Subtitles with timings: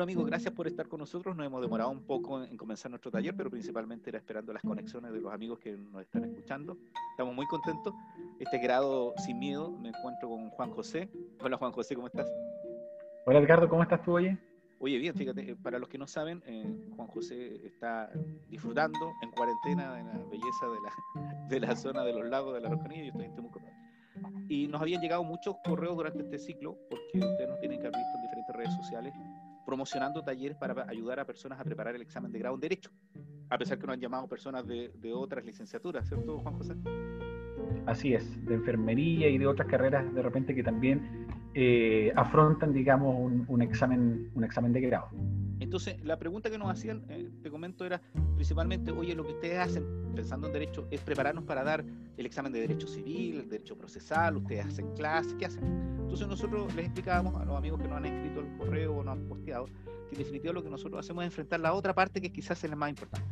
[0.00, 1.36] Bueno amigos, gracias por estar con nosotros.
[1.36, 5.12] Nos hemos demorado un poco en comenzar nuestro taller, pero principalmente era esperando las conexiones
[5.12, 6.78] de los amigos que nos están escuchando.
[7.10, 7.92] Estamos muy contentos.
[8.38, 11.10] Este grado sin miedo, me encuentro con Juan José.
[11.42, 12.26] Hola Juan José, ¿cómo estás?
[13.26, 14.38] Hola Edgardo, ¿cómo estás tú, oye?
[14.78, 16.64] Oye, bien, fíjate, eh, para los que no saben, eh,
[16.96, 18.10] Juan José está
[18.48, 22.62] disfrutando en cuarentena de la belleza de la, de la zona de los lagos de
[22.62, 23.02] la Rocanilla.
[23.02, 23.60] Yo estoy en Temuco.
[24.48, 27.98] Y nos habían llegado muchos correos durante este ciclo, porque ustedes nos tienen que haber
[27.98, 29.14] visto en diferentes redes sociales,
[29.70, 32.90] promocionando talleres para ayudar a personas a preparar el examen de grado en Derecho,
[33.48, 36.74] a pesar que nos han llamado personas de, de otras licenciaturas, ¿cierto, Juan José?
[37.86, 43.14] Así es, de enfermería y de otras carreras de repente que también eh, afrontan, digamos,
[43.46, 45.06] un, examen, un examen de grado.
[45.60, 48.00] Entonces, la pregunta que nos hacían, eh, te comento, era
[48.40, 51.84] principalmente, oye, lo que ustedes hacen, pensando en derecho, es prepararnos para dar
[52.16, 55.62] el examen de derecho civil, el derecho procesal, ustedes hacen clases, ¿qué hacen?
[56.00, 59.18] Entonces nosotros les explicábamos a los amigos que nos han escrito el correo o nos
[59.18, 62.32] han posteado, que en definitiva lo que nosotros hacemos es enfrentar la otra parte que
[62.32, 63.28] quizás es la más importante.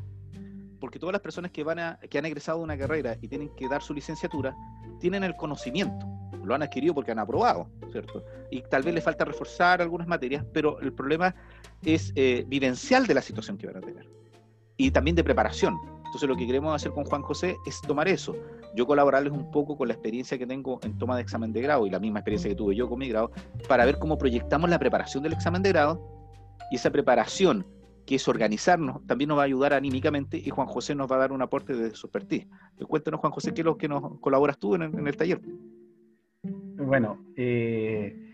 [0.78, 3.48] Porque todas las personas que, van a, que han egresado de una carrera y tienen
[3.56, 4.54] que dar su licenciatura,
[5.00, 6.04] tienen el conocimiento,
[6.44, 8.22] lo han adquirido porque han aprobado, ¿cierto?
[8.50, 11.34] Y tal vez les falta reforzar algunas materias, pero el problema
[11.82, 14.17] es eh, vivencial de la situación que van a tener
[14.78, 15.76] y también de preparación.
[16.06, 18.34] Entonces lo que queremos hacer con Juan José es tomar eso.
[18.74, 21.86] Yo colaborarles un poco con la experiencia que tengo en toma de examen de grado
[21.86, 23.30] y la misma experiencia que tuve yo con mi grado,
[23.68, 26.00] para ver cómo proyectamos la preparación del examen de grado
[26.70, 27.66] y esa preparación
[28.06, 31.18] que es organizarnos, también nos va a ayudar anímicamente y Juan José nos va a
[31.18, 32.46] dar un aporte de su expertise.
[32.88, 35.42] Cuéntanos, Juan José, ¿qué es lo que nos colaboras tú en, en el taller?
[36.42, 38.27] Bueno, eh,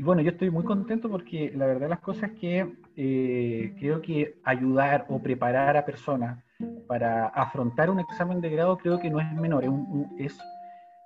[0.00, 5.06] bueno, yo estoy muy contento porque la verdad las cosas que eh, creo que ayudar
[5.08, 6.42] o preparar a personas
[6.86, 9.70] para afrontar un examen de grado creo que no es menor, es
[10.18, 10.38] es,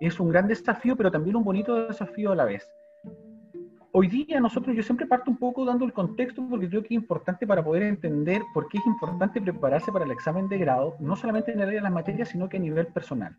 [0.01, 2.69] es un gran desafío, pero también un bonito desafío a la vez.
[3.93, 6.93] Hoy día nosotros, yo siempre parto un poco dando el contexto porque creo que es
[6.93, 11.17] importante para poder entender por qué es importante prepararse para el examen de grado, no
[11.17, 13.35] solamente en el área de las materias, sino que a nivel personal.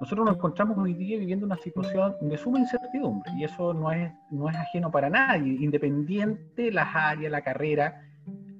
[0.00, 4.10] Nosotros nos encontramos hoy día viviendo una situación de suma incertidumbre y eso no es,
[4.30, 8.00] no es ajeno para nadie, independiente de las áreas, la carrera,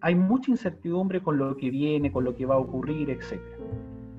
[0.02, 3.40] hay mucha incertidumbre con lo que viene, con lo que va a ocurrir, etc.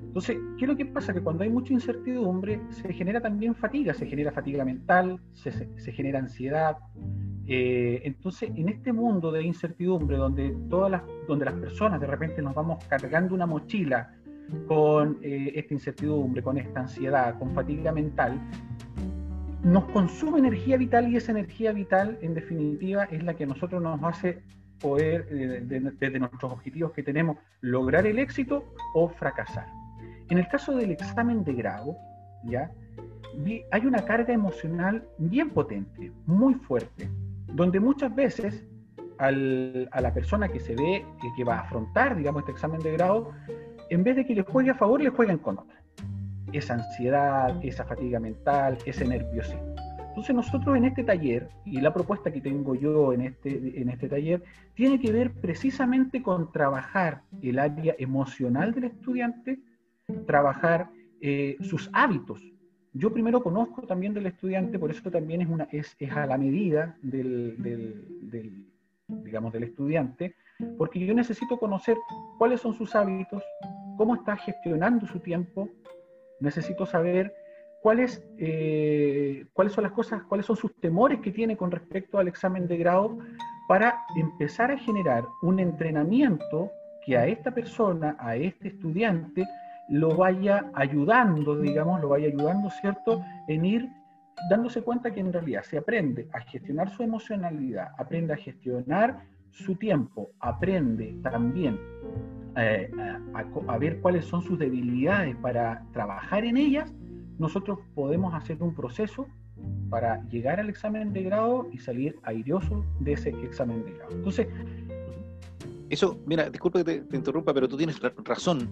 [0.02, 1.14] Entonces, ¿qué es lo que pasa?
[1.14, 5.92] Que cuando hay mucha incertidumbre se genera también fatiga, se genera fatiga mental, se, se,
[5.92, 6.76] genera ansiedad.
[7.46, 12.42] Eh, entonces, en este mundo de incertidumbre, donde, todas las, donde las personas de repente
[12.42, 14.12] nos vamos cargando una mochila
[14.66, 18.40] con eh, esta incertidumbre, con esta ansiedad, con fatiga mental,
[19.62, 23.80] nos consume energía vital y esa energía vital, en definitiva, es la que a nosotros
[23.80, 24.42] nos hace
[24.80, 28.64] poder, eh, desde nuestros objetivos que tenemos, lograr el éxito
[28.94, 29.66] o fracasar.
[30.28, 31.96] En el caso del examen de grado,
[32.44, 32.70] ¿ya?
[33.70, 37.08] hay una carga emocional bien potente, muy fuerte,
[37.46, 38.66] donde muchas veces
[39.18, 39.30] a
[40.00, 43.30] la persona que se ve que, que va a afrontar, digamos, este examen de grado,
[43.92, 45.76] en vez de que le juegue a favor, le juega en contra.
[46.52, 49.74] Esa ansiedad, esa fatiga mental, ese nerviosismo.
[50.08, 54.08] Entonces nosotros en este taller, y la propuesta que tengo yo en este, en este
[54.08, 54.42] taller,
[54.74, 59.58] tiene que ver precisamente con trabajar el área emocional del estudiante,
[60.26, 62.42] trabajar eh, sus hábitos.
[62.94, 66.96] Yo primero conozco también del estudiante, por eso también es, una, es, a la medida
[67.02, 68.66] del,
[69.08, 70.34] digamos, del estudiante,
[70.76, 71.96] porque yo necesito conocer
[72.38, 73.42] cuáles son sus hábitos,
[73.96, 75.68] cómo está gestionando su tiempo,
[76.40, 77.34] necesito saber
[77.82, 82.28] cuáles, eh, cuáles son las cosas, cuáles son sus temores que tiene con respecto al
[82.28, 83.18] examen de grado
[83.68, 86.70] para empezar a generar un entrenamiento
[87.04, 89.44] que a esta persona, a este estudiante,
[89.88, 93.88] lo vaya ayudando, digamos, lo vaya ayudando, ¿cierto?, en ir
[94.48, 99.20] dándose cuenta que en realidad se aprende a gestionar su emocionalidad, aprende a gestionar
[99.52, 101.78] su tiempo, aprende también
[102.56, 102.90] eh,
[103.34, 106.92] a, ver cuáles son sus debilidades para trabajar en ellas,
[107.38, 109.26] nosotros podemos hacer un proceso
[109.90, 114.12] para llegar al examen de grado y salir airoso de ese examen de grado.
[114.12, 114.48] Entonces,
[115.88, 118.68] eso, mira, disculpe que te, interrumpa, pero tú tienes razón.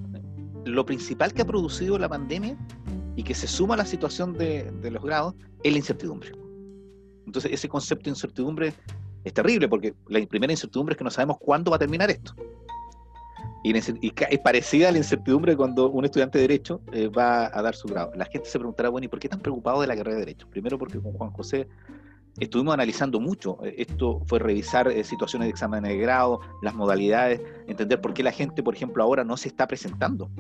[0.65, 2.56] Lo principal que ha producido la pandemia
[3.17, 6.33] y que se suma a la situación de, de los grados es la incertidumbre.
[7.26, 8.75] Entonces, ese concepto de incertidumbre
[9.25, 12.35] es terrible porque la primera incertidumbre es que no sabemos cuándo va a terminar esto.
[13.63, 17.75] Y, es parecida a la incertidumbre cuando un estudiante de Derecho eh, va a dar
[17.75, 18.11] su grado.
[18.15, 20.49] La gente se preguntará, bueno, ¿y por qué tan preocupado de la carrera de Derecho?
[20.49, 21.69] Primero porque con Juan José
[22.39, 23.59] estuvimos analizando mucho.
[23.63, 28.23] Eh, esto fue revisar eh, situaciones de examen de grado, las modalidades, entender por qué
[28.23, 30.31] la gente, por ejemplo, ahora no se está presentando.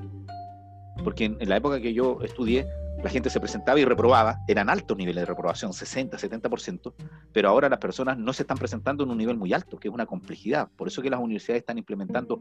[1.04, 2.66] Porque en, la época que yo estudié,
[3.02, 6.92] la gente se presentaba y reprobaba, eran altos niveles de reprobación, 60, 70%,
[7.32, 9.94] pero ahora las personas no se están presentando en un nivel muy alto, que es
[9.94, 10.68] una complejidad.
[10.76, 12.40] Por eso que las universidades están implementando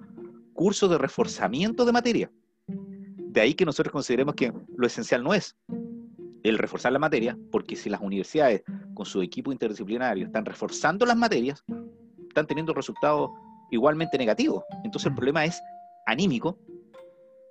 [0.53, 2.31] cursos de reforzamiento de materia.
[2.67, 5.55] De ahí que nosotros consideremos que lo esencial no es
[6.43, 8.63] el reforzar la materia, porque si las universidades
[8.93, 11.63] con su equipo interdisciplinario están reforzando las materias,
[12.27, 13.29] están teniendo resultados
[13.71, 14.63] igualmente negativos.
[14.83, 15.61] Entonces el problema es
[16.05, 16.57] anímico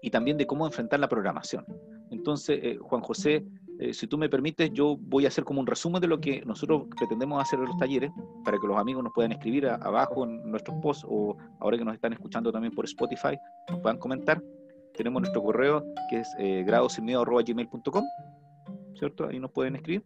[0.02, 1.64] y también de cómo enfrentar la programación.
[2.10, 3.44] Entonces, eh, Juan José,
[3.78, 6.43] eh, si tú me permites, yo voy a hacer como un resumen de lo que
[6.44, 8.10] nosotros pretendemos hacer en los talleres,
[8.44, 11.94] para que los amigos nos puedan escribir abajo en nuestros posts o ahora que nos
[11.94, 13.38] están escuchando también por Spotify,
[13.70, 14.43] nos puedan comentar.
[14.96, 16.64] Tenemos nuestro correo que es eh,
[18.99, 19.28] ¿cierto?
[19.28, 20.04] Ahí nos pueden escribir.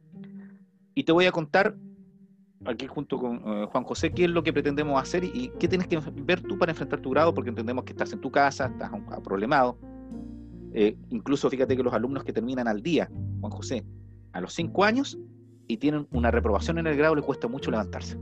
[0.95, 1.75] Y te voy a contar
[2.67, 5.89] aquí junto con eh, Juan José, qué es lo que pretendemos hacer y, qué tienes
[5.89, 8.91] que ver tú para enfrentar tu grado, porque entendemos que estás en tu casa, estás
[9.25, 9.79] problemado.
[10.75, 13.11] Eh, incluso fíjate que los alumnos que terminan al día,
[13.41, 13.85] Juan José,
[14.33, 15.19] a los cinco años
[15.69, 18.17] y tienen una reprobación en el grado, les cuesta mucho levantarse.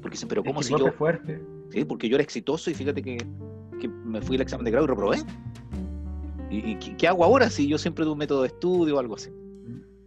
[0.00, 0.92] Porque dicen, pero ¿cómo si yo...
[0.92, 1.40] fuerte.
[1.70, 3.16] Sí, porque yo era exitoso y fíjate que,
[3.80, 5.18] que me fui al examen de grado y reprobé.
[6.50, 9.30] ¿Y, qué, hago ahora si yo siempre doy un método de estudio o algo así?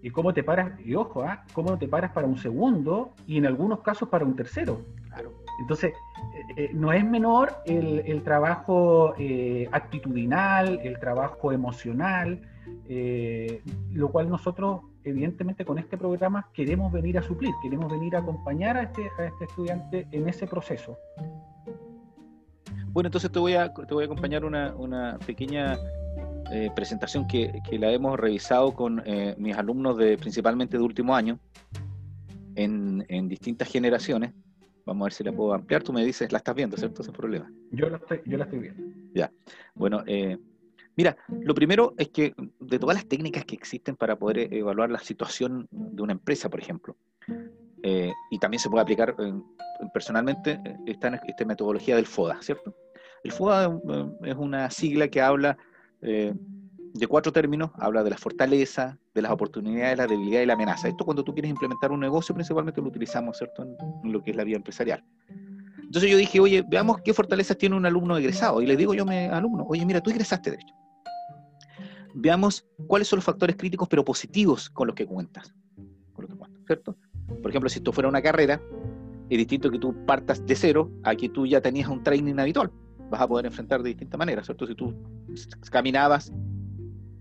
[0.01, 1.43] y cómo te paras, y ojo, ¿ah?
[1.51, 4.79] cómo te paras para un segundo y en algunos casos para un tercero.
[5.59, 5.93] Entonces,
[6.33, 12.41] eh, eh, no es menor el, trabajo eh, actitudinal, el trabajo emocional,
[13.91, 18.77] lo cual nosotros, evidentemente, con este programa queremos venir a suplir, queremos venir a acompañar
[18.77, 20.97] a este, a este estudiante en ese proceso.
[22.87, 25.77] Bueno, entonces te voy a, te voy a acompañar una, una pequeña
[26.75, 31.39] presentación que, la hemos revisado con eh, mis alumnos de principalmente de último año
[32.55, 34.33] en, distintas generaciones.
[34.87, 35.83] Vamos a ver si la puedo ampliar.
[35.83, 37.03] Tú me dices, la estás viendo, ¿cierto?
[37.03, 37.51] Sin problema.
[37.71, 38.81] Yo la estoy, yo la estoy viendo.
[39.13, 39.29] Ya.
[39.75, 40.37] Bueno, eh,
[40.95, 44.99] mira, lo primero es que de todas las técnicas que existen para poder evaluar la
[44.99, 46.95] situación de una empresa, por ejemplo,
[47.83, 49.15] y también se puede aplicar
[49.93, 52.75] personalmente, está en esta metodología del FODA, ¿cierto?
[53.23, 53.79] El FODA
[54.23, 55.57] es una sigla que habla
[56.01, 56.33] eh,
[56.99, 60.87] de cuatro términos, habla de la fortaleza, de las oportunidades, la debilidad y la amenaza.
[60.87, 64.37] Esto cuando tú quieres implementar un negocio principalmente lo utilizamos, ¿cierto?, en, lo que es
[64.37, 65.03] la vida empresarial.
[65.79, 68.61] Entonces yo dije, oye, veamos qué fortalezas tiene un alumno egresado.
[68.61, 70.73] Y le digo yo a mi alumno, oye, mira, tú egresaste derecho.
[72.13, 75.53] Veamos cuáles son los factores críticos pero positivos con los que cuentas.
[76.13, 76.97] Con los que cuentas, ¿cierto?
[77.41, 78.61] Por ejemplo, si esto fuera una carrera,
[79.29, 82.71] es distinto que tú partas de cero a que tú ya tenías un training habitual
[83.09, 84.67] vas a poder enfrentar de distinta manera, ¿cierto?
[84.67, 84.93] Si tú
[85.71, 86.31] caminabas,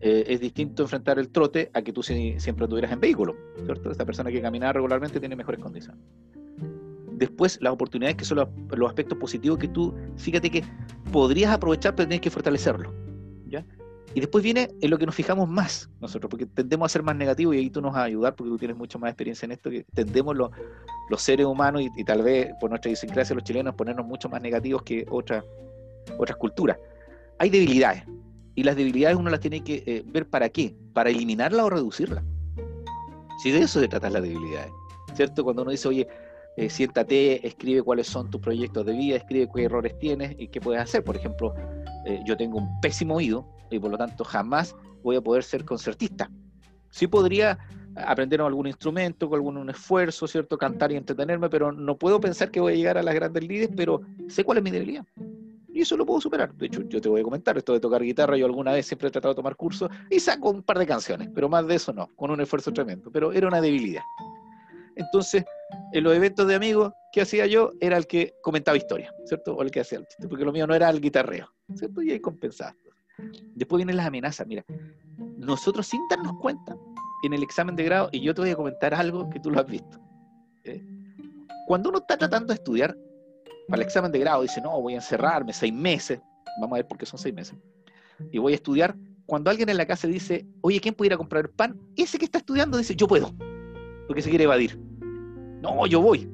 [0.00, 3.34] eh, es distinto enfrentar el trote a que tú siempre tuvieras en vehículo,
[3.64, 3.90] ¿cierto?
[3.90, 6.00] Esta persona que caminaba regularmente tiene mejores condiciones.
[7.12, 10.62] Después, las oportunidades que son los, aspectos positivos que tú, fíjate que
[11.12, 12.92] podrías aprovechar, pero tienes que fortalecerlo,
[13.46, 13.64] ¿ya?
[14.14, 17.16] Y después viene en lo que nos fijamos más nosotros, porque tendemos a ser más
[17.16, 19.52] negativos y ahí tú nos vas a ayudar porque tú tienes mucha más experiencia en
[19.52, 20.50] esto, que tendemos los,
[21.16, 24.82] seres humanos y, y, tal vez por nuestra idiosincrasia los chilenos ponernos mucho más negativos
[24.82, 25.44] que otras
[26.18, 26.78] otras culturas.
[27.38, 28.04] Hay debilidades
[28.56, 32.24] y las debilidades uno las tiene que eh, ver para qué, para eliminarla o reducirla.
[33.42, 34.72] Si de eso se trata las debilidades,
[35.14, 35.44] ¿cierto?
[35.44, 36.08] Cuando uno dice, oye,
[36.56, 40.58] eh, siéntate, escribe cuáles son tus proyectos de vida, escribe qué errores tienes y qué
[40.58, 41.04] puedes hacer.
[41.04, 41.54] Por ejemplo,
[42.06, 45.66] eh, yo tengo un pésimo oído y por lo tanto jamás voy a poder ser
[45.66, 46.30] concertista.
[46.90, 47.58] Sí podría
[47.94, 50.56] aprender algún instrumento, con algún esfuerzo, ¿cierto?
[50.56, 53.70] Cantar y entretenerme, pero no puedo pensar que voy a llegar a las grandes líderes,
[53.76, 55.04] pero sé cuál es mi debilidad.
[55.76, 56.54] Y eso lo puedo superar.
[56.54, 59.08] De hecho, yo te voy a comentar, esto de tocar guitarra, yo alguna vez siempre
[59.08, 61.92] he tratado de tomar cursos y saco un par de canciones, pero más de eso
[61.92, 63.10] no, con un esfuerzo tremendo.
[63.12, 64.00] Pero era una debilidad.
[64.94, 65.44] Entonces,
[65.92, 67.72] en los eventos de amigos, ¿qué hacía yo?
[67.78, 69.54] Era el que comentaba historias, ¿cierto?
[69.54, 72.00] O el que hacía el chiste, porque lo mío no era el guitarreo, ¿cierto?
[72.00, 72.74] Y ahí compensaba.
[73.54, 74.46] Después vienen las amenazas.
[74.46, 74.64] Mira,
[75.36, 76.74] nosotros sin darnos cuenta,
[77.22, 79.60] en el examen de grado, y yo te voy a comentar algo que tú lo
[79.60, 80.00] has visto.
[80.64, 80.82] ¿eh?
[81.66, 82.96] Cuando uno está tratando de estudiar,
[83.68, 86.20] para el examen de grado, dice, no, voy a encerrarme seis meses,
[86.60, 87.56] vamos a ver por qué son seis meses,
[88.30, 88.96] y voy a estudiar.
[89.26, 91.76] Cuando alguien en la casa dice, oye, ¿quién puede ir a comprar pan?
[91.96, 93.34] Ese que está estudiando dice, yo puedo,
[94.06, 94.78] porque se quiere evadir.
[95.60, 96.30] No, yo voy.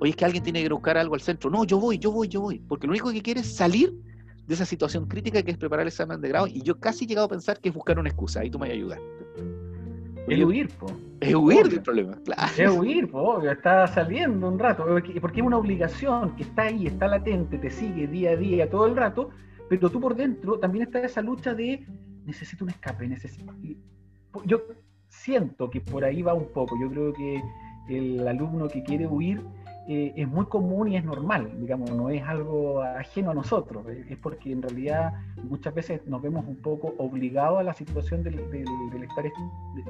[0.00, 1.48] Oye, es que alguien tiene que buscar algo al centro.
[1.48, 2.58] No, yo voy, yo voy, yo voy.
[2.58, 3.94] Porque lo único que quiere es salir
[4.46, 6.46] de esa situación crítica que es preparar el examen de grado.
[6.46, 8.40] Y yo casi he llegado a pensar que es buscar una excusa.
[8.40, 9.00] Ahí tú me vas a ayudar.
[10.26, 10.86] Es huir, po.
[11.20, 12.52] Es huir del problema, claro.
[12.56, 14.86] Es huir, po, obvio, está saliendo un rato,
[15.20, 18.86] porque es una obligación que está ahí, está latente, te sigue día a día, todo
[18.86, 19.30] el rato,
[19.68, 21.86] pero tú por dentro también está esa lucha de
[22.24, 23.52] necesito un escape, necesito...
[24.44, 24.62] Yo
[25.08, 27.42] siento que por ahí va un poco, yo creo que
[27.88, 29.42] el alumno que quiere huir
[29.86, 34.16] eh, es muy común y es normal, digamos, no es algo ajeno a nosotros, es
[34.18, 35.12] porque en realidad
[35.42, 39.24] muchas veces nos vemos un poco obligados a la situación del, estar,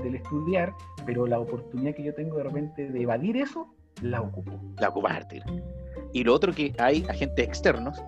[0.03, 0.73] del estudiar,
[1.07, 3.69] pero la oportunidad que yo tengo de repente de evadir eso,
[4.03, 4.53] la ocupo.
[4.81, 5.27] La ocupas,
[6.13, 8.03] Y lo otro que hay agentes externos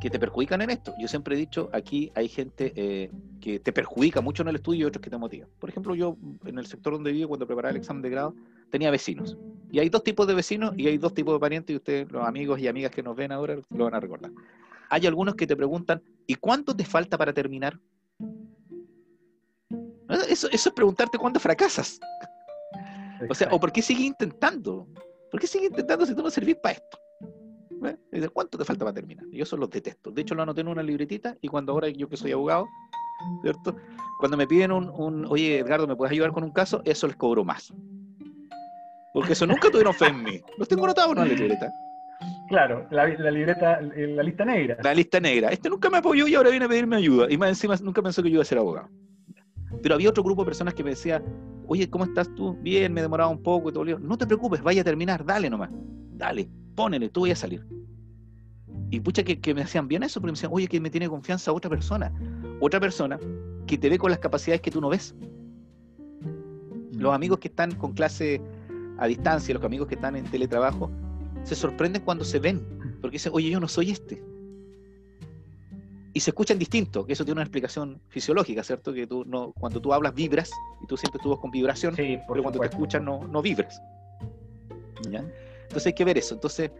[0.00, 0.92] que te perjudican en esto.
[0.98, 3.10] Yo siempre he dicho, aquí hay gente eh,
[3.40, 5.48] que te perjudica mucho en el estudio y otros que te motivan.
[5.58, 8.34] Por ejemplo, yo en el sector donde vivo, cuando preparaba el examen de grado,
[8.70, 9.36] tenía vecinos.
[9.70, 12.26] Y hay dos tipos de vecinos y hay dos tipos de parientes y ustedes, los
[12.26, 14.30] amigos y amigas que nos ven ahora, lo van a recordar.
[14.88, 17.78] Hay algunos que te preguntan, ¿y cuánto te falta para terminar?
[20.28, 21.98] Eso, es preguntarte cuándo fracasas.
[23.28, 24.86] O sea, ¿o por qué sigues intentando?
[25.30, 26.98] ¿Por qué sigues intentando si tú no servís para esto?
[27.84, 28.28] ¿Eh?
[28.32, 29.26] ¿cuánto te falta para terminar?
[29.30, 30.10] yo eso los detesto.
[30.10, 32.66] De hecho, lo anoté en una libretita y cuando ahora yo que soy abogado,
[33.42, 33.76] ¿cierto?
[34.18, 36.80] Cuando me piden un, un oye, Edgardo, ¿me puedes ayudar con un caso?
[36.84, 37.72] Eso les cobro más.
[39.16, 40.42] Porque eso nunca tuvieron fe en mí.
[40.58, 41.72] Los tengo anotados en una libreta.
[42.50, 44.76] Claro, la, libreta, la lista negra.
[44.82, 45.48] La lista negra.
[45.48, 47.26] Este nunca me apoyó y ahora viene a pedirme ayuda.
[47.30, 48.90] Y más encima nunca pensó que yo iba a ser abogado.
[49.82, 51.22] Pero había otro grupo de personas que me decía,
[51.66, 52.58] oye, ¿cómo estás tú?
[52.60, 53.86] Bien, me demoraba un poco y todo.
[53.86, 55.70] No te preocupes, vaya a terminar, dale nomás.
[56.12, 57.66] Dale, ponele, tú voy a salir.
[58.90, 61.54] Y pucha que, me hacían bien eso, porque me decían, oye, que me tiene confianza
[61.54, 62.12] otra persona.
[62.60, 63.18] Otra persona
[63.66, 65.14] que te ve con las capacidades que tú no ves.
[66.92, 68.42] Los amigos que están con clase
[68.98, 70.90] a distancia, los amigos que están en teletrabajo,
[71.44, 72.64] se sorprenden cuando se ven,
[73.00, 74.22] porque dicen, oye, yo no soy este.
[76.12, 78.92] Y se escuchan distinto, que eso tiene una explicación fisiológica, ¿cierto?
[78.92, 80.50] Que tú no, cuando tú hablas vibras
[80.82, 83.80] y tú sientes tu voz con vibración, pero cuando te escuchan no, no vibras.
[85.04, 86.34] Entonces hay que ver eso.
[86.34, 86.70] Entonces,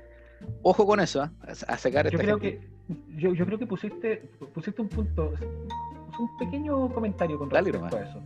[0.62, 1.28] Ojo con eso, ¿eh?
[1.46, 2.60] a sacar yo creo que
[3.16, 4.22] yo, yo, creo que pusiste,
[4.54, 5.32] pusiste un punto,
[6.18, 8.22] un pequeño comentario con respecto a eso.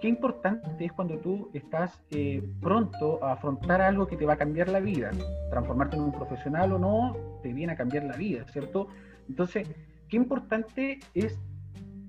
[0.00, 4.36] Qué importante es cuando tú estás eh, pronto a afrontar algo que te va a
[4.36, 5.10] cambiar la vida.
[5.50, 8.88] Transformarte en un profesional o no, te viene a cambiar la vida, ¿cierto?
[9.28, 9.68] Entonces,
[10.08, 11.36] qué importante es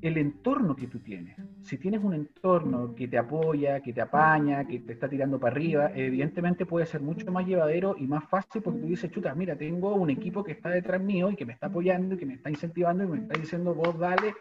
[0.02, 1.36] el entorno que tú tienes.
[1.64, 5.54] Si tienes un entorno que te apoya, que te apaña, que te está tirando para
[5.54, 9.56] arriba, evidentemente puede ser mucho más llevadero y más fácil porque tú dices, chuta, mira,
[9.56, 12.36] tengo un equipo que está detrás mío y que me está apoyando y que me
[12.36, 14.36] está incentivando y me está diciendo, vos dale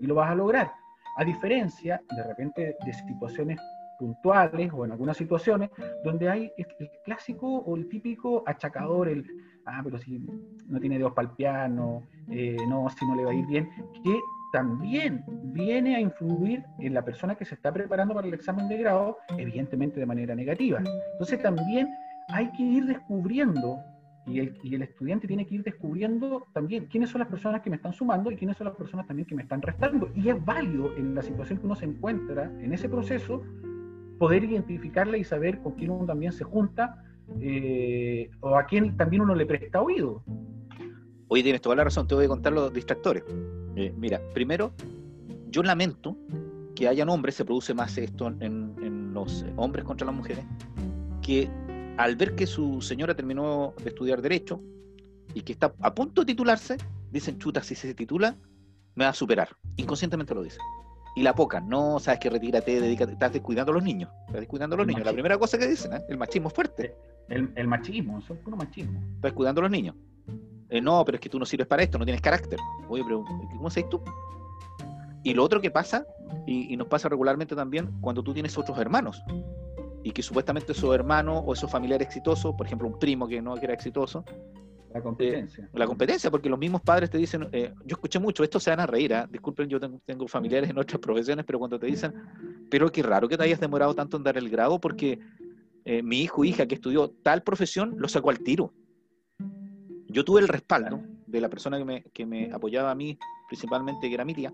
[0.00, 0.81] y lo vas a lograr.
[1.16, 3.58] A diferencia, de repente, de situaciones
[3.98, 5.70] puntuales o en algunas situaciones
[6.04, 9.24] donde hay el clásico o el típico achacador, el,
[9.66, 10.18] ah, pero si
[10.66, 13.68] no tiene dedos para el piano, eh, no, si no le va a ir bien,
[14.02, 14.18] que
[14.52, 18.78] también viene a influir en la persona que se está preparando para el examen de
[18.78, 20.82] grado, evidentemente de manera negativa.
[21.12, 21.88] Entonces también
[22.28, 23.78] hay que ir descubriendo,
[24.26, 27.92] y el, estudiante tiene que ir descubriendo también quiénes son las personas que me están
[27.92, 30.10] sumando y quiénes son las personas también que me están restando.
[30.14, 33.42] Y es válido en la situación que uno se encuentra en ese proceso
[34.18, 37.04] poder identificarla y saber con quién uno también se junta
[37.40, 40.22] eh, o a quién también uno le presta oído.
[41.28, 43.24] Oye, tienes toda la razón, te voy a contar los distractores.
[43.74, 44.72] Eh, mira, primero,
[45.48, 46.16] yo lamento
[46.74, 50.44] que hayan hombres, se produce más esto en, los hombres contra las mujeres,
[51.20, 51.50] que
[51.96, 54.60] al ver que su señora terminó de estudiar Derecho
[55.34, 56.76] y que está a punto de titularse,
[57.10, 58.36] dicen, chuta, si se titula,
[58.94, 59.48] me va a superar.
[59.76, 60.60] Inconscientemente lo dicen.
[61.14, 64.10] Y la poca, no sabes que retírate, dedícate, estás descuidando a los niños.
[64.26, 65.04] Estás descuidando a los niños.
[65.04, 66.02] La primera cosa que dicen, ¿eh?
[66.08, 66.94] el machismo fuerte.
[67.28, 68.98] El, machismo, eso es puro machismo.
[69.00, 69.94] Estás descuidando a los niños.
[70.70, 72.58] Eh, no, pero es que tú no sirves para esto, no tienes carácter.
[72.88, 74.00] Oye, pero ¿cómo sabes tú?
[75.22, 76.06] Y lo otro que pasa,
[76.46, 79.22] y, nos pasa regularmente también, cuando tú tienes otros hermanos,
[80.02, 83.56] y que supuestamente esos hermanos o esos familiares exitosos, por ejemplo, un primo que no
[83.56, 84.24] era exitoso,
[84.92, 85.64] la competencia.
[85.64, 88.70] Eh, la competencia, porque los mismos padres te dicen, eh, yo escuché mucho, esto se
[88.70, 89.26] van a reír, ¿ah?
[89.30, 92.12] disculpen, yo tengo, familiares en otras profesiones, pero cuando te dicen,
[92.70, 95.18] pero qué raro que te hayas demorado tanto en dar el grado, porque
[95.84, 98.72] mi hijo o hija que estudió tal profesión lo sacó al tiro.
[100.06, 103.18] Yo tuve el respaldo de la persona que me, que me apoyaba a mí,
[103.48, 104.52] principalmente, que era mi tía.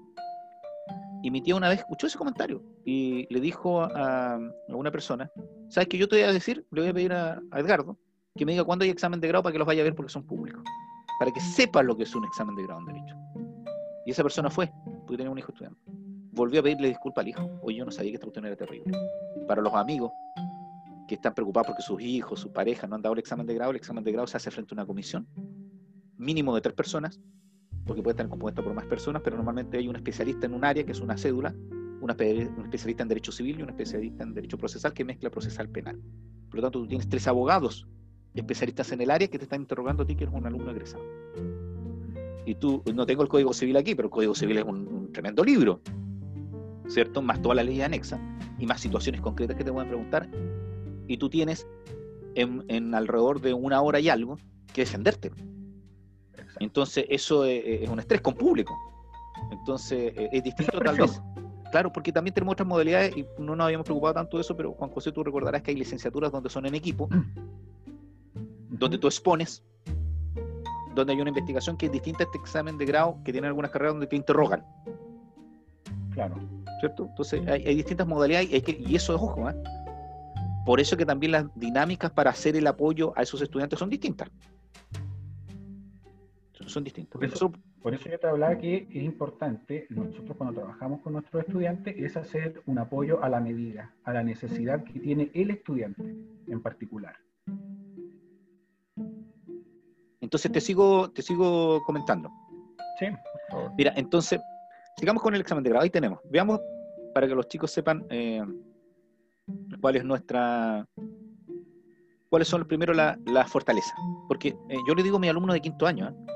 [1.23, 5.31] Y mi tía una vez escuchó ese comentario y le dijo a, una persona,
[5.69, 6.65] ¿sabes qué yo te voy a decir?
[6.71, 7.99] Le voy a pedir a, Edgardo
[8.37, 10.13] que me diga cuándo hay examen de grado para que los vaya a ver porque
[10.13, 10.63] son públicos.
[11.19, 13.17] Para que sepa lo que es un examen de grado en Derecho.
[14.07, 15.81] Y esa persona fue, porque tenía un hijo estudiante.
[16.33, 17.51] Volvió a pedirle disculpas al hijo.
[17.63, 18.97] Oye, yo no sabía que esta cuestión era terrible.
[19.49, 20.13] Para los amigos
[21.09, 23.73] que están preocupados porque sus hijos, su pareja no han dado el examen de grado,
[23.73, 25.27] el examen de grado se hace frente a una comisión,
[26.17, 27.19] mínimo de tres personas,
[27.89, 30.85] porque puede estar compuesta por más personas, pero normalmente hay un especialista en un área,
[30.85, 31.53] que es una cédula,
[32.01, 36.01] un especialista en derecho civil y un especialista en derecho procesal que mezcla procesal penal.
[36.49, 37.89] Por lo tanto, tú tienes tres abogados
[38.35, 41.03] especialistas en el área que te están interrogando a ti que eres un alumno egresado.
[42.47, 45.13] Y tú, no tengo el Código Civil aquí, pero el Código Civil es un, un
[45.13, 45.81] tremendo libro,
[46.87, 47.21] ¿cierto?
[47.21, 48.21] Más toda la ley anexa
[48.59, 50.29] y más situaciones concretas que te pueden preguntar
[51.09, 51.67] y tú tienes
[52.35, 54.39] en, alrededor de una hora y algo
[54.73, 55.33] que defenderte.
[56.61, 58.77] Entonces, eso es, un estrés con público.
[59.51, 61.21] Entonces, es distinto tal vez.
[61.71, 64.73] Claro, porque también tenemos otras modalidades y no nos habíamos preocupado tanto de eso, pero
[64.73, 67.09] Juan José, tú recordarás que hay licenciaturas donde son en equipo,
[68.71, 69.63] donde tú expones,
[70.95, 73.71] donde hay una investigación que es distinta a este examen de grado, que tiene algunas
[73.71, 74.65] carreras donde te interrogan.
[76.13, 76.37] Claro.
[76.81, 77.07] ¿Cierto?
[77.07, 79.49] Entonces hay, distintas modalidades y, eso es ojo.
[79.51, 79.55] ¿eh?
[80.65, 84.31] Por eso que también las dinámicas para hacer el apoyo a esos estudiantes son distintas.
[86.69, 87.19] Son distintas.
[87.19, 91.45] Por eso, por eso yo te hablaba que es importante, nosotros cuando trabajamos con nuestros
[91.45, 96.17] estudiantes, es hacer un apoyo a la medida, a la necesidad que tiene el estudiante
[96.47, 97.17] en particular.
[100.21, 102.31] Entonces te sigo, te sigo comentando.
[102.99, 103.07] Sí,
[103.77, 104.41] Mira, entonces,
[104.97, 105.85] sigamos con el examen de grado.
[105.85, 106.19] Ahí tenemos.
[106.31, 106.61] Veamos
[107.15, 108.45] para que los chicos sepan eh,
[109.81, 110.87] cuál es nuestra.
[112.29, 113.95] cuáles son primero las la fortalezas.
[114.27, 116.28] Porque eh, yo le digo a mis alumnos de quinto año, ¿eh?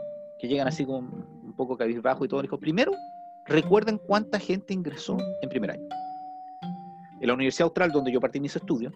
[0.42, 1.04] Que llegan así con
[1.44, 2.90] un poco cabizbajo y todo, dijo, primero,
[3.46, 5.86] recuerden cuánta gente ingresó en primer año.
[7.20, 8.92] En la Universidad Austral, donde yo partí mis estudios,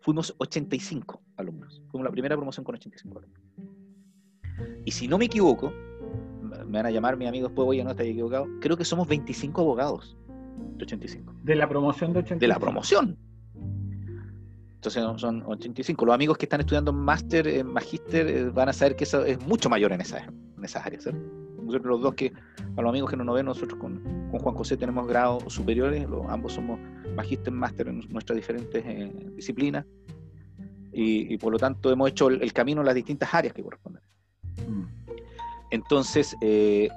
[0.00, 1.82] fuimos 85 alumnos.
[1.90, 3.42] Fuimos la primera promoción con 85 alumnos.
[4.86, 5.70] Y si no me equivoco,
[6.66, 9.60] me van a llamar mis amigos después, oye, no, estoy equivocado, creo que somos 25
[9.60, 10.16] abogados
[10.78, 11.34] de 85.
[11.42, 12.40] De la promoción de 85.
[12.40, 13.18] De la promoción.
[14.76, 16.06] Entonces son 85.
[16.06, 19.38] Los amigos que están estudiando máster, eh, magíster, eh, van a saber que eso es
[19.46, 20.26] mucho mayor en, esa,
[20.58, 21.06] en esas áreas.
[21.06, 22.32] Nosotros los dos que,
[22.76, 26.08] a los amigos que no nos ven, nosotros con, con Juan José tenemos grados superiores,
[26.08, 26.78] los, ambos somos
[27.14, 29.84] magíster, máster en nuestras diferentes eh, disciplinas.
[31.00, 34.02] Y, por lo tanto hemos hecho el, camino en las distintas áreas que corresponden.
[34.66, 34.84] Mm.
[35.70, 36.88] Entonces, eh,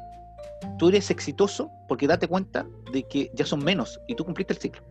[0.80, 4.60] tú eres exitoso porque date cuenta de que ya son menos y tú cumpliste el
[4.60, 4.82] ciclo.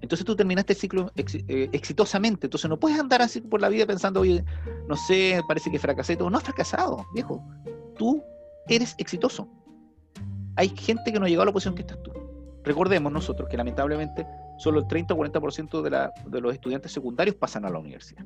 [0.00, 2.46] Entonces tú terminaste el ciclo eh, exitosamente.
[2.46, 4.44] Entonces no puedes andar así por la vida pensando, oye,
[4.88, 6.16] no sé, parece que fracasé.
[6.16, 6.30] Todo.
[6.30, 7.44] No has fracasado, viejo.
[7.96, 8.22] Tú
[8.68, 9.48] eres exitoso.
[10.56, 12.12] Hay gente que no ha llegado a la posición que estás tú.
[12.64, 14.26] Recordemos nosotros que lamentablemente
[14.58, 18.24] solo el 30 o 40% de, la, de los estudiantes secundarios pasan a la universidad.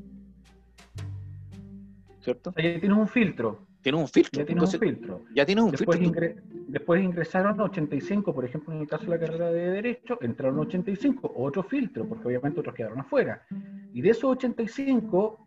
[2.21, 2.53] ¿Cierto?
[2.57, 3.67] Ahí tienes un filtro.
[3.83, 4.41] Tienes un filtro.
[4.41, 5.23] Ya tienes un filtro.
[5.35, 6.27] Ya tienes un después filtro.
[6.69, 11.33] después ingresaron 85, por ejemplo, en el caso de la carrera de Derecho, entraron 85,
[11.35, 13.43] otro filtro, porque obviamente otros quedaron afuera.
[13.95, 15.47] Y de esos 85,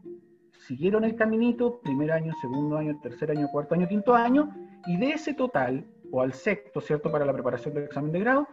[0.67, 4.53] siguieron el caminito, primer año, segundo año, tercer año, cuarto año, quinto año,
[4.85, 8.47] y de ese total, o al sexto, ¿cierto?, para la preparación del examen de grado,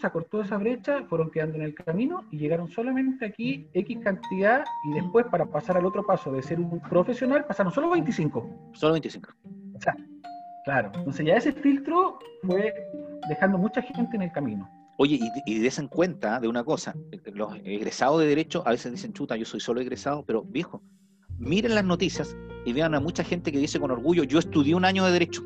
[0.00, 4.64] se acortó esa brecha, fueron quedando en el camino y llegaron solamente aquí X cantidad
[4.84, 8.70] y después para pasar al otro paso de ser un profesional pasaron solo 25.
[8.72, 9.30] Solo 25.
[9.74, 9.96] O sea,
[10.64, 10.90] claro.
[10.94, 12.74] Entonces ya ese filtro fue
[13.28, 14.68] dejando mucha gente en el camino.
[15.02, 16.94] Oye, y, y des en cuenta de una cosa,
[17.34, 20.80] los egresados de Derecho a veces dicen, chuta, yo soy solo egresado, pero viejo,
[21.38, 24.84] miren las noticias y vean a mucha gente que dice con orgullo, yo estudié un
[24.84, 25.42] año de Derecho.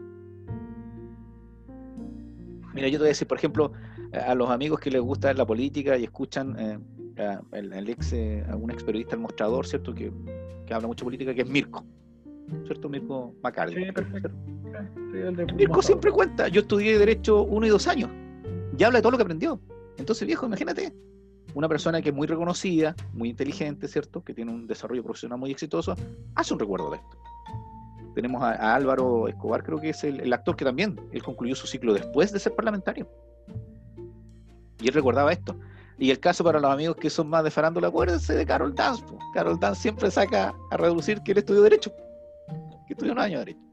[2.75, 3.73] Mira, yo te voy a decir, por ejemplo,
[4.13, 6.79] a los amigos que les gusta la política y escuchan eh,
[7.53, 9.95] el, ex, eh, algún ex periodista, el mostrador, ¿cierto?
[9.95, 10.13] Que,
[10.71, 11.83] habla mucho política, que es Mirko,
[12.67, 12.91] ¿cierto?
[12.91, 13.87] Mirko Macardi.
[13.87, 14.31] Sí, perfecto.
[15.57, 18.11] Mirko siempre cuenta, yo estudié Derecho uno y dos años,
[18.77, 19.61] y habla de todo lo que aprendió.
[19.97, 20.93] Entonces, viejo, imagínate,
[21.55, 24.23] una persona que es muy reconocida, muy inteligente, ¿cierto?
[24.23, 25.97] Que tiene un desarrollo profesional muy exitoso,
[26.35, 27.19] hace un recuerdo de esto.
[28.15, 31.95] Tenemos a, Álvaro Escobar, creo que es el, actor que también, él concluyó su ciclo
[31.95, 33.09] después de ser parlamentario.
[34.81, 35.57] Y él recordaba esto.
[35.99, 39.03] Y el caso para los amigos que son más de farándula, acuérdense de Carol Dance.
[39.33, 41.91] Carol Dance siempre saca a reducir que él estudió Derecho,
[42.87, 43.67] que estudió un año de Derecho.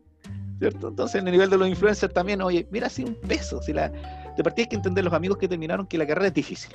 [0.59, 0.87] ¿Cierto?
[0.87, 3.61] Entonces, en el nivel de los influencers también, oye, mira, así un peso.
[3.61, 3.91] Si la,
[4.35, 6.73] de partida hay que entender los amigos que terminaron que la carrera es difícil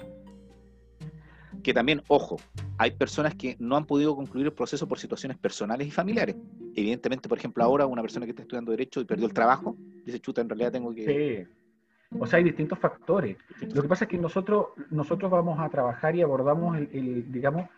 [1.62, 2.36] que también, ojo,
[2.78, 6.36] hay personas que no han podido concluir el proceso por situaciones personales y familiares.
[6.74, 10.20] Evidentemente, por ejemplo, ahora una persona que está estudiando Derecho y perdió el trabajo, dice,
[10.20, 11.46] chuta, en realidad tengo que...
[11.46, 12.18] Sí.
[12.18, 13.36] O sea, hay distintos factores.
[13.74, 17.68] Lo que pasa es que nosotros, nosotros vamos a trabajar y abordamos el, digamos,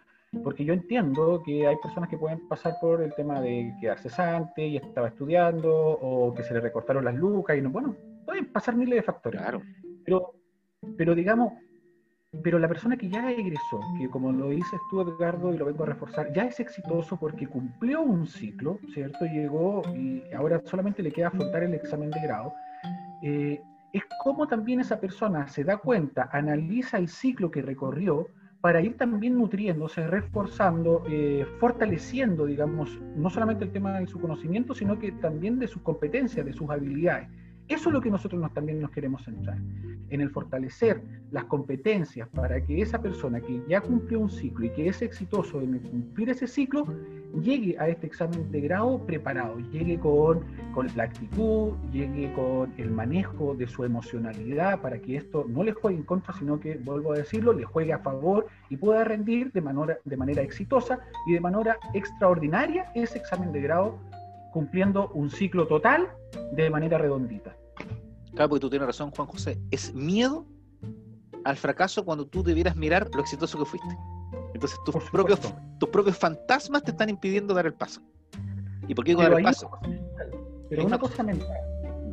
[0.44, 4.64] porque yo entiendo que hay personas que pueden pasar por el tema de quedar cesante
[4.64, 7.96] y estaba estudiando, o que se le recortaron las lucas, y no, bueno,
[8.30, 9.40] pueden pasar miles de factores.
[9.40, 9.62] Claro.
[10.04, 10.34] Pero,
[10.96, 11.52] pero digamos,
[12.44, 15.82] pero la persona que ya egresó, que como lo dices tú, Edgardo, y lo vengo
[15.82, 19.24] a reforzar, ya es exitoso porque cumplió un ciclo, ¿cierto?
[19.24, 22.52] Llegó y ahora solamente le queda afrontar el examen de grado.
[23.22, 23.60] Eh,
[23.92, 28.28] es como también esa persona se da cuenta, analiza el ciclo que recorrió
[28.60, 34.72] para ir también nutriéndose, reforzando, eh, fortaleciendo, digamos, no solamente el tema de su conocimiento,
[34.72, 37.28] sino que también de sus competencias, de sus habilidades
[37.70, 39.56] Eso es lo que nosotros nos, también nos queremos centrar,
[40.08, 44.70] en el fortalecer las competencias para que esa persona que ya cumplió un ciclo y
[44.70, 46.84] que es exitoso en cumplir ese ciclo,
[47.40, 50.40] llegue a este examen de grado preparado, llegue con,
[50.74, 55.72] con la actitud, llegue con el manejo de su emocionalidad para que esto no le
[55.72, 59.52] juegue en contra, sino que, vuelvo a decirlo, le juegue a favor y pueda rendir
[59.52, 63.96] de manera, de manera exitosa y de manera extraordinaria ese examen de grado
[64.50, 66.08] cumpliendo un ciclo total
[66.52, 67.56] de manera redondita.
[68.34, 69.58] Claro, porque tú tienes razón, Juan José.
[69.70, 70.46] Es miedo
[71.44, 73.96] al fracaso cuando tú debieras mirar lo exitoso que fuiste.
[74.54, 75.40] Entonces tus propios,
[75.78, 78.02] tus propios fantasmas te están impidiendo dar el paso.
[78.86, 79.70] ¿Y por qué dar el paso?
[80.68, 81.58] Pero una cosa mental,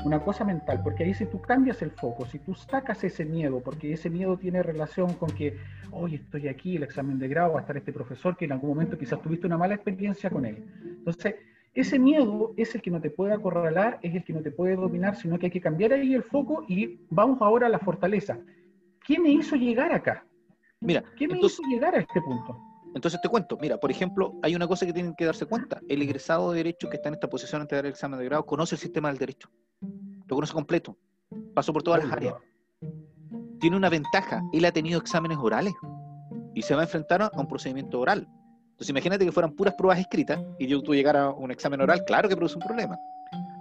[0.03, 3.59] una cosa mental, porque ahí si tú cambias el foco, si tú sacas ese miedo,
[3.59, 5.57] porque ese miedo tiene relación con que,
[5.91, 8.69] hoy estoy aquí, el examen de grado, va a estar este profesor que en algún
[8.69, 10.65] momento quizás tuviste una mala experiencia con él.
[10.83, 11.35] Entonces,
[11.79, 14.75] ese miedo es el que no te puede acorralar, es el que no te puede
[14.75, 18.39] dominar, sino que hay que cambiar ahí el foco y vamos ahora a la fortaleza.
[19.05, 20.25] ¿Qué me hizo llegar acá?
[20.79, 22.59] Mira, ¿qué me hizo llegar a este punto?
[22.95, 25.79] Entonces te cuento, mira, por ejemplo, hay una cosa que tienen que darse cuenta.
[25.87, 28.25] El egresado de Derecho que está en esta posición antes de dar el examen de
[28.25, 29.49] grado conoce el sistema del derecho.
[30.25, 30.97] Lo conoce completo.
[31.53, 32.33] Pasó por todas las áreas.
[33.59, 34.41] Tiene una ventaja.
[34.51, 35.73] Él ha tenido exámenes orales
[36.55, 38.27] y se va a enfrentar a un procedimiento oral.
[38.77, 42.05] Entonces imagínate que fueran puras pruebas escritas y yo tú llegara a un examen oral,
[42.05, 42.95] claro que produce un problema,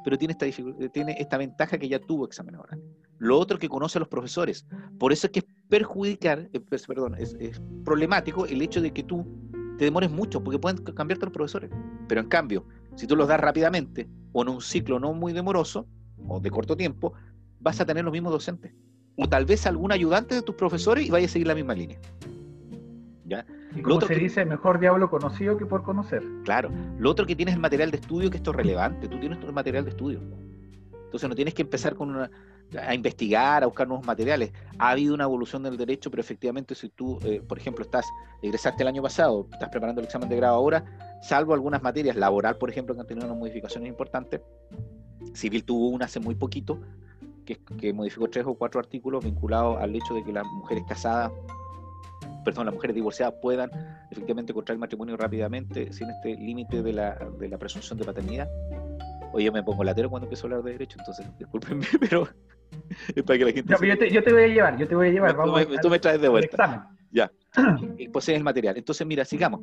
[0.04, 0.46] pero tiene esta,
[0.92, 2.82] tiene esta ventaja que ya tuvo examen oral.
[3.16, 4.66] Lo otro que conoce a los profesores.
[4.98, 7.34] Por eso es que es perjudicar, eh, pues, perdón, es,
[7.82, 9.26] problemático el hecho de que tú
[9.78, 11.70] te demores mucho, porque pueden cambiarte los profesores.
[12.08, 15.86] Pero en cambio, si tú los das rápidamente o en un ciclo no muy demoroso
[16.28, 17.14] o de corto tiempo,
[17.60, 18.74] vas a tener los mismos docentes.
[19.16, 21.98] O tal vez algún ayudante de tus profesores y vaya a seguir la misma línea.
[23.26, 23.44] ¿Ya?
[23.74, 26.22] Y como se dice, mejor diablo conocido que por conocer.
[26.44, 26.70] Claro.
[26.98, 29.08] Lo otro que tienes es el material de estudio, que esto es relevante.
[29.08, 30.20] Tú tienes tu material de estudio.
[30.92, 32.28] Entonces no tienes que empezar con
[32.74, 34.52] a investigar, a buscar nuevos materiales.
[34.78, 38.06] Ha habido una evolución del derecho, pero efectivamente si tú, eh, por ejemplo, estás
[38.42, 40.84] egresaste el año pasado, estás preparando el examen de grado ahora,
[41.22, 44.40] salvo algunas materias, laboral, por ejemplo, que han tenido unas modificaciones importantes.
[45.34, 46.80] Civil tuvo una hace muy poquito,
[47.44, 51.30] que, que modificó tres o cuatro artículos vinculados al hecho de que las mujeres casadas
[52.46, 53.68] perdón, las mujeres divorciadas puedan
[54.08, 58.48] efectivamente contraer matrimonio rápidamente sin este límite de la, de la presunción de paternidad.
[59.32, 62.28] Hoy yo me pongo latero cuando empiezo a hablar de derecho, entonces discúlpenme, pero
[63.14, 63.74] es para que la gente...
[63.80, 65.36] yo, te, yo, te, voy a llevar, yo te voy a llevar.
[65.36, 66.88] Vamos tú, me, tú me traes de vuelta.
[67.10, 67.32] Ya.
[68.12, 68.76] pues es el material.
[68.76, 69.62] Entonces, mira, sigamos.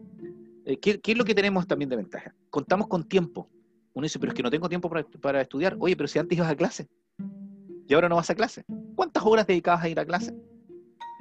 [0.66, 2.36] Eh, ¿Qué, ¿Qué, es lo que tenemos también de ventaja?
[2.50, 3.50] Contamos con tiempo.
[3.94, 5.78] Uno dice, pero es que no tengo tiempo para, para estudiar.
[5.80, 6.90] Oye, pero si antes ibas a clase
[7.88, 8.66] y ahora no vas a clase.
[8.96, 10.34] ¿Cuántas horas dedicabas a ir a clase?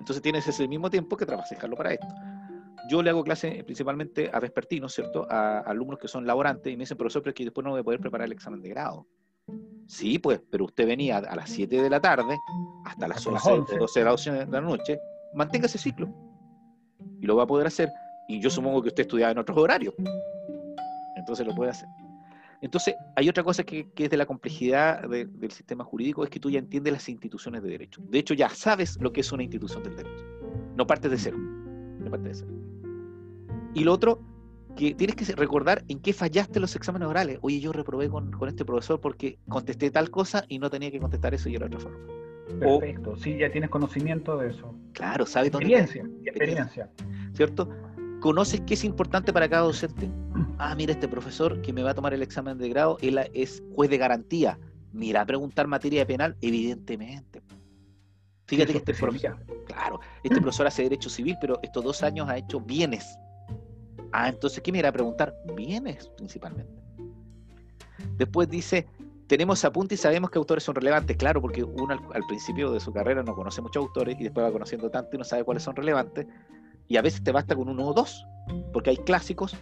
[0.02, 2.08] Entonces tienes ese mismo tiempo que trabajarlo para esto.
[2.90, 5.28] Yo le hago clase principalmente a vespertinos, ¿cierto?
[5.30, 7.78] A, alumnos que son laborantes y me dicen, profesor, pero es que después no voy
[7.78, 9.06] a poder preparar el examen de grado.
[9.86, 12.36] Sí, pues, pero usted venía a las 7 de la tarde
[12.84, 14.98] hasta las 11, 12 de la noche,
[15.34, 16.12] mantenga ese ciclo
[17.20, 17.88] y lo va a poder hacer.
[18.26, 19.94] Y yo supongo que usted estudiaba en otros horarios.
[21.14, 21.88] Entonces lo puede hacer.
[22.62, 26.48] Entonces, hay otra cosa que, es de la complejidad del sistema jurídico, es que tú
[26.48, 28.00] ya entiendes las instituciones de derecho.
[28.08, 30.24] De hecho, ya sabes lo que es una institución del derecho.
[30.76, 31.36] No partes de cero.
[31.36, 32.52] No partes de cero.
[33.74, 34.20] Y lo otro,
[34.76, 37.38] que tienes que recordar en qué fallaste los exámenes orales.
[37.42, 41.34] Oye, yo reprobé con, este profesor porque contesté tal cosa y no tenía que contestar
[41.34, 41.98] eso y era otra forma.
[42.60, 44.72] Perfecto, sí, ya tienes conocimiento de eso.
[44.92, 45.74] Claro, sabes dónde.
[45.74, 46.90] Experiencia, experiencia.
[47.32, 47.68] ¿Cierto?
[48.22, 50.08] ¿Conoces qué es importante para cada docente?
[50.56, 53.64] Ah, mira, este profesor que me va a tomar el examen de grado, él es
[53.74, 54.60] juez de garantía.
[54.92, 57.42] Mira, a preguntar materia penal, evidentemente.
[58.46, 62.38] Fíjate que este profesor, claro, este profesor hace derecho civil, pero estos dos años ha
[62.38, 63.04] hecho bienes.
[64.12, 65.34] Ah, entonces, ¿qué me irá a preguntar?
[65.56, 66.80] Bienes, principalmente.
[68.18, 68.86] Después dice,
[69.26, 71.16] tenemos apuntes y sabemos que autores son relevantes.
[71.16, 74.46] Claro, porque uno al, al, principio de su carrera no conoce muchos autores y después
[74.46, 76.28] va conociendo tanto y no sabe cuáles son relevantes
[76.88, 78.26] y a veces te basta con uno o dos,
[78.72, 79.56] porque hay clásicos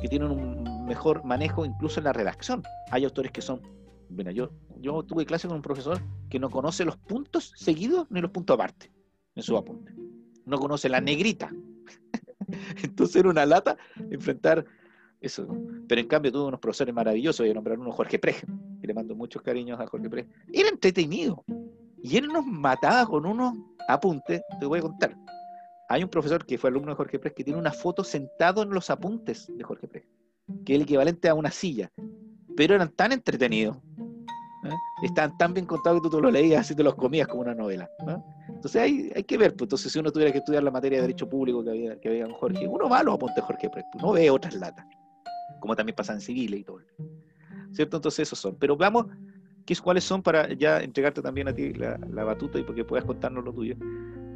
[0.00, 2.62] que tienen un mejor manejo incluso en la redacción.
[2.90, 3.60] Hay autores que son,
[4.08, 8.20] bueno, yo, yo tuve clase con un profesor que no conoce los puntos seguidos ni
[8.20, 8.92] los puntos aparte
[9.34, 9.94] en su apunte.
[10.46, 11.50] No conoce la negrita.
[12.82, 13.76] Entonces era una lata
[14.10, 14.64] enfrentar
[15.20, 15.46] eso.
[15.86, 18.42] Pero en cambio tuve unos profesores maravillosos, voy a nombrar uno Jorge Prej,
[18.82, 20.28] y le mando muchos cariños a Jorge Prej.
[20.52, 21.44] Era entretenido.
[22.02, 23.54] Y él nos mataba con unos
[23.88, 25.16] apuntes, te voy a contar.
[25.90, 28.70] Hay un profesor que fue alumno de Jorge Pérez que tiene una foto sentado en
[28.70, 30.08] los apuntes de Jorge Pérez,
[30.64, 31.90] que es el equivalente a una silla,
[32.56, 33.76] pero eran tan entretenidos,
[34.64, 34.70] ¿eh?
[35.02, 37.56] estaban tan bien contados que tú te los leías y te los comías como una
[37.56, 37.90] novela.
[38.48, 41.02] Entonces hay, hay que ver, pues, entonces si uno tuviera que estudiar la materia de
[41.02, 43.68] Derecho Público que había, que había en Jorge, uno va a los apuntes de Jorge
[43.68, 44.86] Pérez, pues, no ve otras latas,
[45.58, 46.78] como también pasa en civiles y todo.
[47.72, 47.96] ¿Cierto?
[47.96, 48.54] Entonces esos son.
[48.56, 49.06] Pero veamos
[49.66, 53.04] ¿Qué es, ¿Cuáles son para ya entregarte también a ti la, batuta y porque puedas
[53.04, 53.76] contarnos lo tuyo?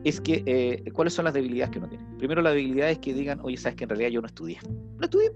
[0.05, 2.05] Es que, eh, ¿cuáles son las debilidades que uno tiene?
[2.19, 4.59] Primero, la debilidad es que digan, oye, sabes que en realidad yo no estudié.
[4.99, 5.33] No estudié.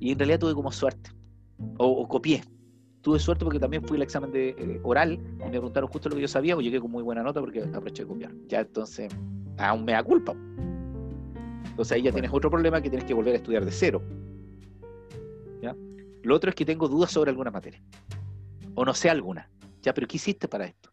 [0.00, 1.10] Y en realidad tuve como suerte.
[1.78, 2.42] O, copié.
[3.00, 6.16] Tuve suerte porque también fui al examen de eh, oral y me preguntaron justo lo
[6.16, 8.32] que yo sabía, o llegué con muy buena nota porque aproveché de copiar.
[8.48, 9.12] Ya entonces,
[9.58, 10.34] aún me da culpa.
[11.70, 14.02] Entonces ahí ya tienes otro problema que tienes que volver a estudiar de cero.
[15.62, 15.76] ¿Ya?
[16.22, 17.80] Lo otro es que tengo dudas sobre alguna materia.
[18.74, 19.48] O no sé alguna.
[19.82, 20.91] Ya, pero ¿qué hiciste para esto?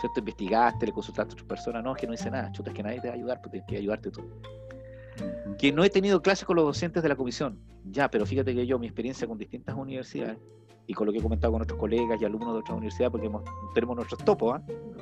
[0.00, 0.20] ¿Cierto?
[0.20, 1.84] ¿Investigaste, le consultaste a otras personas?
[1.84, 2.50] No, es que no hice nada.
[2.52, 4.22] Chuta, es que nadie te va a ayudar, pues tienes que ayudarte tú.
[5.58, 7.58] Que no he tenido clases con los docentes de la comisión.
[7.84, 10.38] Ya, pero fíjate que yo, mi experiencia con distintas universidades
[10.86, 13.30] y con lo que he comentado con otros colegas y alumnos de otras universidades, porque
[13.74, 14.60] tenemos nuestros topos,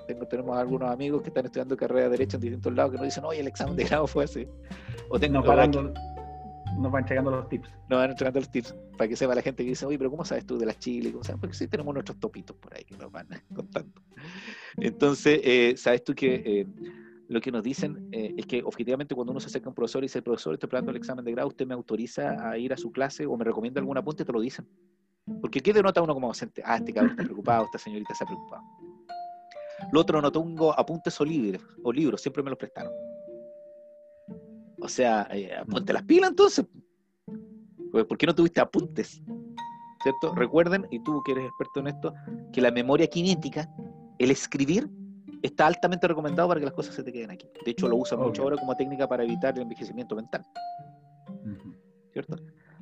[0.09, 0.15] ¿eh?
[0.29, 3.25] tenemos algunos amigos que están estudiando carrera de Derecho en distintos lados que nos dicen,
[3.25, 4.47] oye, el examen de grado fue así.
[5.09, 5.95] O tengo, parando,
[6.79, 7.69] nos van entregando los tips.
[7.89, 10.25] Nos van entregando los tips para que sepa la gente que dice, oye, pero ¿cómo
[10.25, 11.13] sabes tú de las Chile?
[11.41, 14.01] Porque sí tenemos nuestros topitos por ahí que nos van contando.
[14.77, 16.67] Entonces, eh, ¿sabes tú que eh,
[17.29, 20.03] lo que nos dicen eh, es que objetivamente cuando uno se acerca a un profesor
[20.03, 22.77] y dice, profesor, estoy preparando el examen de grado, ¿usted me autoriza a ir a
[22.77, 24.25] su clase o me recomienda algún apunte?
[24.25, 24.67] Te lo dicen.
[25.41, 26.63] Porque ¿qué denota uno como docente?
[26.65, 28.63] Ah, este cabrón está preocupado, esta señorita está preocupada.
[29.93, 32.93] Lo otro, no tengo apuntes o libros, o libros, siempre me los prestaron.
[34.81, 36.67] O sea, eh, ponte las pilas entonces.
[37.91, 39.23] Pues, ¿Por qué no tuviste apuntes?
[40.03, 40.35] ¿Cierto?
[40.35, 42.15] Recuerden, y tú que eres experto en esto,
[42.53, 43.69] que la memoria kinética,
[44.19, 44.89] el escribir,
[45.43, 47.49] está altamente recomendado para que las cosas se te queden aquí.
[47.65, 50.43] De hecho, lo usan mucho ahora como técnica para evitar el envejecimiento mental.
[52.13, 52.37] ¿Cierto?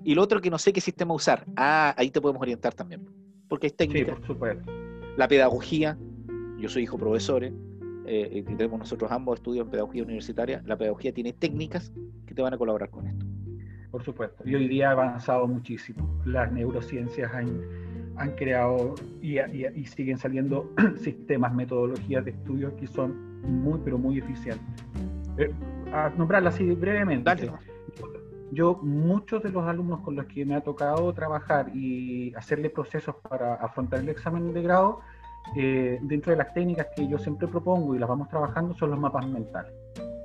[0.04, 1.44] Y lo otro que no sé qué sistema usar.
[1.56, 3.06] Ah, ahí te podemos orientar también.
[3.48, 4.14] Porque hay técnica.
[4.14, 4.70] Sí, por supuesto.
[5.16, 5.98] La pedagogía.
[6.58, 7.50] Yo soy hijo profesor,
[8.06, 8.30] ¿eh?
[8.32, 11.92] Y tenemos nosotros ambos estudios en pedagogía universitaria, la pedagogía tiene técnicas
[12.26, 13.26] que te van a colaborar con esto.
[13.90, 16.20] Por supuesto, y hoy día ha avanzado muchísimo.
[16.24, 17.62] Las neurociencias han,
[18.16, 19.38] han creado y,
[19.86, 24.84] siguen saliendo sistemas, metodologías de estudio que son muy, pero muy eficientes.
[25.38, 25.50] Eh,
[25.92, 27.50] a nombrarlas así brevemente.
[28.52, 33.16] Yo, muchos de los alumnos con los que me ha tocado trabajar y hacerle procesos
[33.28, 35.00] para afrontar el examen de grado,
[35.54, 38.98] eh, dentro de las técnicas que yo siempre propongo y las vamos trabajando son los
[38.98, 39.72] mapas mentales.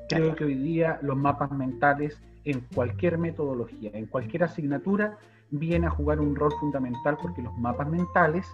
[0.10, 5.18] Creo que hoy día los mapas mentales en cualquier metodología, en cualquier asignatura,
[5.52, 8.46] viene a jugar un rol fundamental porque los mapas mentales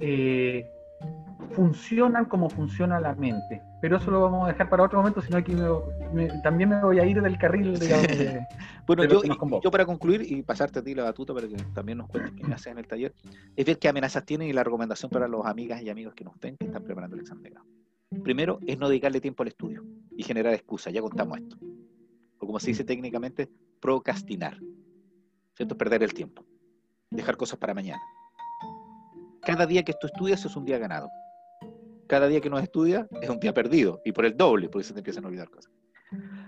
[0.00, 0.66] eh,
[1.52, 3.62] funcionan como funciona la mente.
[3.80, 5.56] Pero eso lo vamos a dejar para otro momento, sino que
[6.42, 8.46] también me voy a ir del carril, de,
[8.86, 9.22] bueno, yo,
[9.62, 12.52] yo, para concluir y pasarte a ti la batuta para que también nos cuentes qué
[12.52, 13.14] haces en el taller,
[13.56, 16.38] es ver qué amenazas tienen y la recomendación para los amigas y amigos que nos
[16.38, 17.66] ven que están preparando el examen de grado.
[18.22, 19.84] Primero es no dedicarle tiempo al estudio
[20.16, 21.56] y generar excusas, ya contamos esto.
[22.38, 23.48] O como se dice técnicamente,
[23.80, 24.58] procrastinar.
[25.54, 25.76] ¿Cierto?
[25.76, 26.44] Perder el tiempo.
[27.10, 28.00] Dejar cosas para mañana.
[29.42, 31.08] Cada día que tú estudias es un día ganado
[32.10, 34.92] cada día que no estudia es un día perdido, y por el doble, porque se
[34.92, 35.72] te empiezan a olvidar cosas.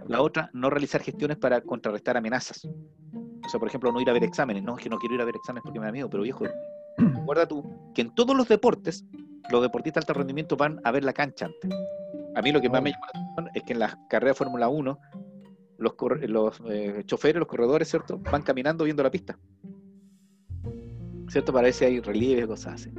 [0.09, 2.64] La otra, no realizar gestiones para contrarrestar amenazas.
[2.64, 4.64] O sea, por ejemplo, no ir a ver exámenes.
[4.64, 6.46] No, es que no quiero ir a ver exámenes porque me da miedo, pero viejo,
[6.98, 7.62] recuerda tú
[7.94, 9.05] que en todos los deportes,
[9.53, 11.70] los deportistas de alto rendimiento van a ver la cancha antes.
[12.35, 14.38] A mí lo que más me llama la atención es que en las carreras de
[14.38, 14.98] Fórmula 1,
[15.79, 18.18] los, los eh, choferes, los corredores, ¿cierto?
[18.18, 19.38] Van caminando viendo la pista.
[21.29, 21.53] ¿Cierto?
[21.53, 22.90] Para ver si hay relieves, cosas así.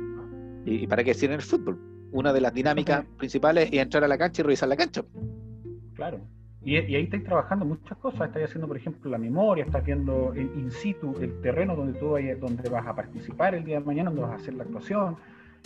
[0.66, 1.93] ¿Y, y para qué decir en el fútbol?
[2.14, 5.04] Una de las dinámicas principales es entrar a la cancha y revisar la cancha.
[5.96, 6.20] Claro.
[6.66, 8.28] Y, ahí estáis trabajando muchas cosas.
[8.28, 12.40] Estáis haciendo, por ejemplo, la memoria, estás viendo in situ el terreno donde tú vayas,
[12.40, 15.18] donde vas a participar el día de mañana, donde vas a hacer la actuación.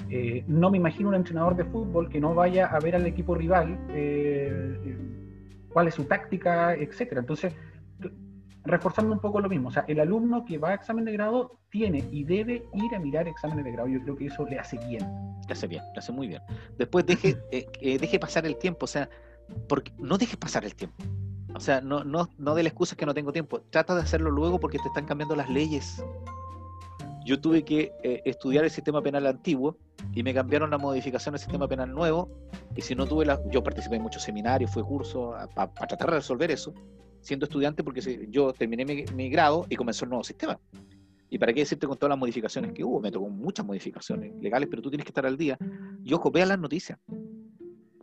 [0.09, 3.35] Eh, no me imagino un entrenador de fútbol que no vaya a ver al equipo
[3.35, 4.97] rival eh, eh,
[5.69, 7.21] cuál es su táctica, etcétera.
[7.21, 7.53] Entonces,
[8.67, 11.59] reforzando un poco lo mismo, o sea, el alumno que va a examen de grado
[11.69, 13.87] tiene y debe ir a mirar exámenes de grado.
[13.87, 15.01] Yo creo que eso le hace bien.
[15.47, 16.41] Le hace bien, le hace muy bien.
[16.77, 19.09] Después deje, eh, deje pasar el tiempo, o sea,
[19.67, 21.03] porque no dejes pasar el tiempo.
[21.55, 23.61] O sea, no, no, no de la excusa que no tengo tiempo.
[23.69, 26.03] Trata de hacerlo luego porque te están cambiando las leyes.
[27.25, 29.77] Yo tuve que eh, estudiar el sistema penal antiguo
[30.13, 32.29] y me cambiaron la modificación del sistema penal nuevo.
[32.75, 33.41] Y si no tuve la.
[33.49, 36.73] Yo participé en muchos seminarios, fue curso para tratar de resolver eso
[37.21, 40.59] siendo estudiante porque yo terminé mi, grado y comenzó el nuevo sistema.
[41.29, 44.69] Y para qué decirte con todas las modificaciones que hubo, me tocó muchas modificaciones legales,
[44.69, 45.57] pero tú tienes que estar al día.
[46.03, 46.97] Y ojo, las noticias.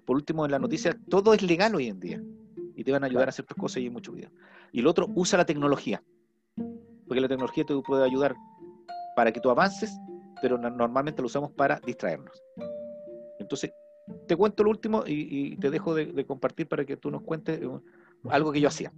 [0.05, 2.22] Por último, en las noticias todo es legal hoy en día.
[2.77, 4.31] Y te van a ayudar a hacer tus cosas y hay mucho video.
[4.72, 6.03] Y lo otro, usa la tecnología.
[7.07, 8.35] Porque la tecnología te puede ayudar
[9.16, 9.96] para que tú avances,
[10.42, 12.42] pero normalmente lo usamos para distraernos.
[13.38, 13.70] Entonces,
[14.27, 17.61] te cuento lo último y, te dejo de, compartir para que tú nos cuentes
[18.31, 18.93] algo que yo hacía.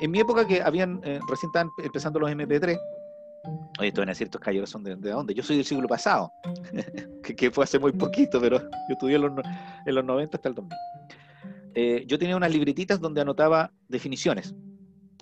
[0.00, 2.78] En mi época que habían, eh, recién estaban empezando los MP3,
[3.78, 5.32] Oye, en ciertos caballeros son de, de, dónde?
[5.32, 6.30] Yo soy del siglo pasado,
[7.22, 9.32] que, fue hace muy poquito, pero yo estudié en los,
[9.86, 10.78] en los 90 hasta el 2000.
[11.74, 14.54] Eh, yo tenía unas libretitas donde anotaba definiciones,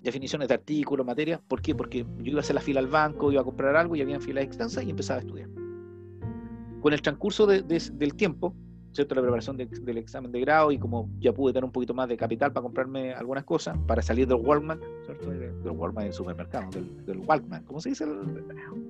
[0.02, 1.40] definiciones de artículos, materia.
[1.46, 1.74] ¿Por qué?
[1.74, 4.18] Porque yo iba a hacer la fila al banco, iba a comprar algo y había
[4.18, 5.48] filas extensas y empezaba a estudiar.
[6.80, 8.54] Con el transcurso del tiempo,
[8.98, 9.14] ¿cierto?
[9.14, 12.16] la preparación del examen de grado y como ya pude tener un poquito más de
[12.16, 15.30] capital para comprarme algunas cosas, para salir del Walkman, ¿cierto?
[15.30, 16.68] del Walkman del supermercado,
[17.06, 18.04] del, Walkman, ¿cómo se dice?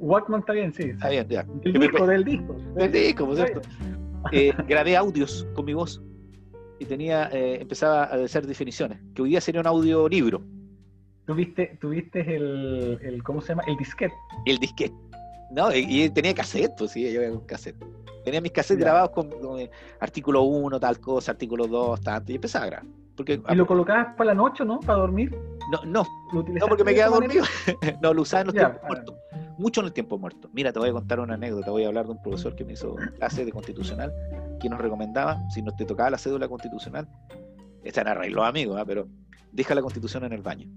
[0.00, 0.84] Walkman está bien, sí.
[0.84, 1.46] Está bien, ya.
[1.62, 2.54] El disco, del disco.
[2.74, 3.60] Del disco, ¿cierto?
[4.32, 6.02] Eh, grabé audios con mi voz
[6.78, 10.42] y tenía, eh, empezaba a hacer definiciones, que hoy día sería un audiolibro.
[11.26, 13.64] ¿Tuviste, tuviste el, el, ¿cómo se llama?
[13.66, 14.14] El disquete.
[14.46, 14.94] El disquete.
[15.50, 17.76] No, y, tenía cassette, pues sí, yo había un cassette.
[18.24, 22.64] Tenía mis cassettes grabados con, eh, artículo 1, tal cosa, artículo 2, tanto, y empezaba
[22.64, 22.86] a grabar.
[23.16, 24.78] Porque, ¿Y lo colocabas para la noche, no?
[24.80, 25.36] ¿Para dormir?
[25.72, 27.44] No, no, no porque me quedaba dormido.
[28.02, 29.14] no, lo usaba en los tiempos muertos.
[29.58, 30.48] Mucho en el tiempo muerto.
[30.52, 31.72] Mira, te voy a contar una anécdota.
[31.72, 34.12] Voy a hablar de un profesor que me hizo clase de constitucional,
[34.60, 37.08] que nos recomendaba, si no te tocaba la cédula constitucional,
[37.82, 38.84] esta era arregló amigos, ¿eh?
[38.86, 39.08] pero
[39.52, 40.68] deja la constitución en el baño.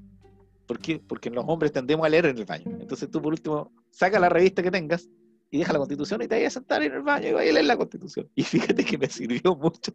[0.71, 1.01] ¿Por qué?
[1.05, 2.77] Porque los hombres tendemos a leer en el baño.
[2.79, 5.09] Entonces tú, por último, saca la revista que tengas
[5.49, 7.53] y deja la constitución y te vayas a sentar en el baño y vayas a
[7.55, 8.29] leer la constitución.
[8.35, 9.93] Y fíjate que me sirvió mucho.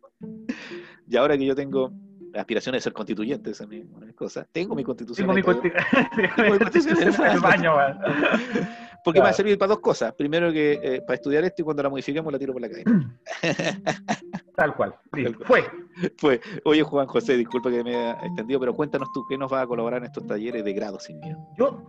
[1.08, 1.94] Y ahora que yo tengo
[2.34, 5.26] aspiraciones de ser constituyente, esa es mi cosa, tengo mi constitución.
[5.26, 5.42] Tengo mi,
[6.58, 7.72] constitución en el baño.
[9.02, 10.12] Porque me va a servir para dos cosas.
[10.12, 12.84] Primero que eh, para estudiar esto y cuando la modifiquemos la tiro por la calle.
[14.54, 14.94] Tal cual.
[15.46, 15.64] Fue.
[16.18, 16.40] Fue.
[16.64, 19.66] Oye, Juan José, disculpa que me haya extendido, pero cuéntanos tú, ¿qué nos va a
[19.66, 21.38] colaborar en estos talleres de grado sin miedo?
[21.56, 21.82] Yo,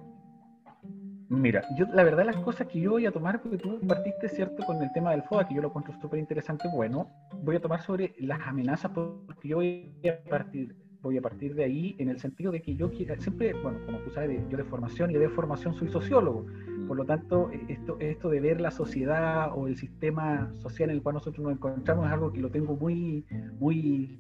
[1.30, 4.66] mira, yo la verdad las cosas que yo voy a tomar, porque tú partiste, ¿cierto?,
[4.66, 7.10] con el tema del FOA, que yo lo encuentro súper interesante, bueno,
[7.44, 10.76] voy a tomar sobre las amenazas, porque yo voy a partir
[11.08, 14.10] voy a partir de ahí en el sentido de que yo siempre, bueno, como tú
[14.10, 16.46] sabes, yo de formación y de formación soy sociólogo.
[16.86, 21.02] Por lo tanto, esto, esto de ver la sociedad o el sistema social en el
[21.02, 23.26] cual nosotros nos encontramos es algo que lo tengo muy,
[23.58, 24.20] muy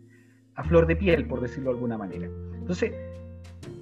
[0.56, 2.30] a flor de piel, por decirlo de alguna manera.
[2.54, 2.94] Entonces,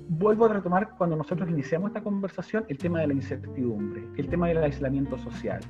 [0.09, 4.47] vuelvo a retomar cuando nosotros iniciamos esta conversación el tema de la incertidumbre, el tema
[4.47, 5.61] del aislamiento social,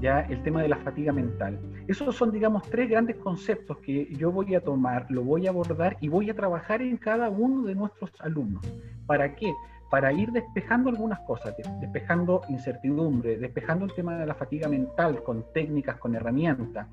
[0.00, 1.58] ya el tema de la fatiga mental.
[1.86, 5.96] Esos son, digamos, tres grandes conceptos que yo voy a tomar, lo voy a abordar
[6.00, 8.62] y voy a trabajar en cada uno de nuestros alumnos.
[9.06, 9.52] ¿Para qué?
[9.90, 15.46] para ir despejando algunas cosas, despejando incertidumbre, despejando el tema de la fatiga mental con
[15.52, 16.86] técnicas, con herramientas.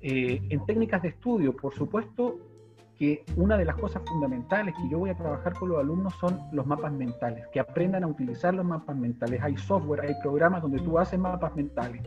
[0.00, 2.51] Eh, en técnicas de estudio, por supuesto
[2.98, 6.38] que una de las cosas fundamentales que yo voy a trabajar con los alumnos son
[6.52, 9.42] los mapas mentales, que aprendan a utilizar los mapas mentales.
[9.42, 12.02] Hay software, hay programas donde tú haces mapas mentales.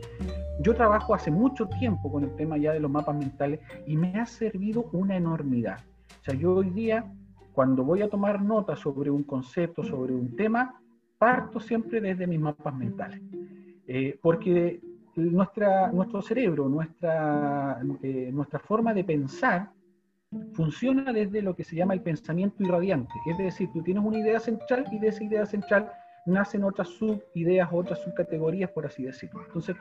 [0.60, 4.18] Yo trabajo hace mucho tiempo con el tema ya de los mapas mentales y me
[4.18, 5.80] ha servido una enormidad.
[6.20, 7.04] O sea, yo hoy día
[7.52, 10.78] cuando voy a tomar nota sobre un concepto, sobre un tema,
[11.18, 13.20] parto siempre desde mis mapas mentales.
[13.86, 14.80] Eh, porque
[15.14, 19.70] nuestra, nuestro cerebro, nuestra, eh, nuestra forma de pensar,
[20.52, 23.12] funciona desde lo que se llama el pensamiento irradiante.
[23.30, 25.90] Es decir, tú tienes una idea central y de esa idea central
[26.26, 29.42] nacen otras subideas, otras subcategorías, por así decirlo.
[29.46, 29.76] Entonces,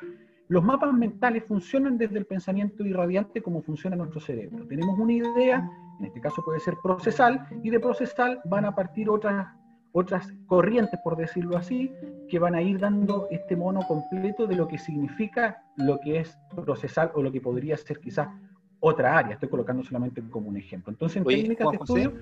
[0.47, 4.65] los mapas mentales funcionan desde el pensamiento irradiante como funciona nuestro cerebro.
[4.67, 5.67] Tenemos una idea,
[5.99, 9.47] en este caso puede ser procesal, y de procesal van a partir otras,
[9.91, 11.91] otras corrientes, por decirlo así,
[12.29, 16.37] que van a ir dando este mono completo de lo que significa lo que es
[16.63, 18.27] procesal o lo que podría ser quizás
[18.79, 19.33] otra área.
[19.33, 20.91] Estoy colocando solamente como un ejemplo.
[20.91, 22.13] Entonces, en técnicas de estudio...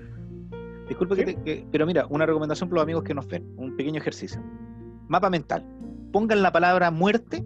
[0.88, 4.42] Disculpe, que pero mira, una recomendación para los amigos que nos ven, un pequeño ejercicio.
[5.08, 5.64] Mapa mental.
[6.12, 7.44] Pongan la palabra muerte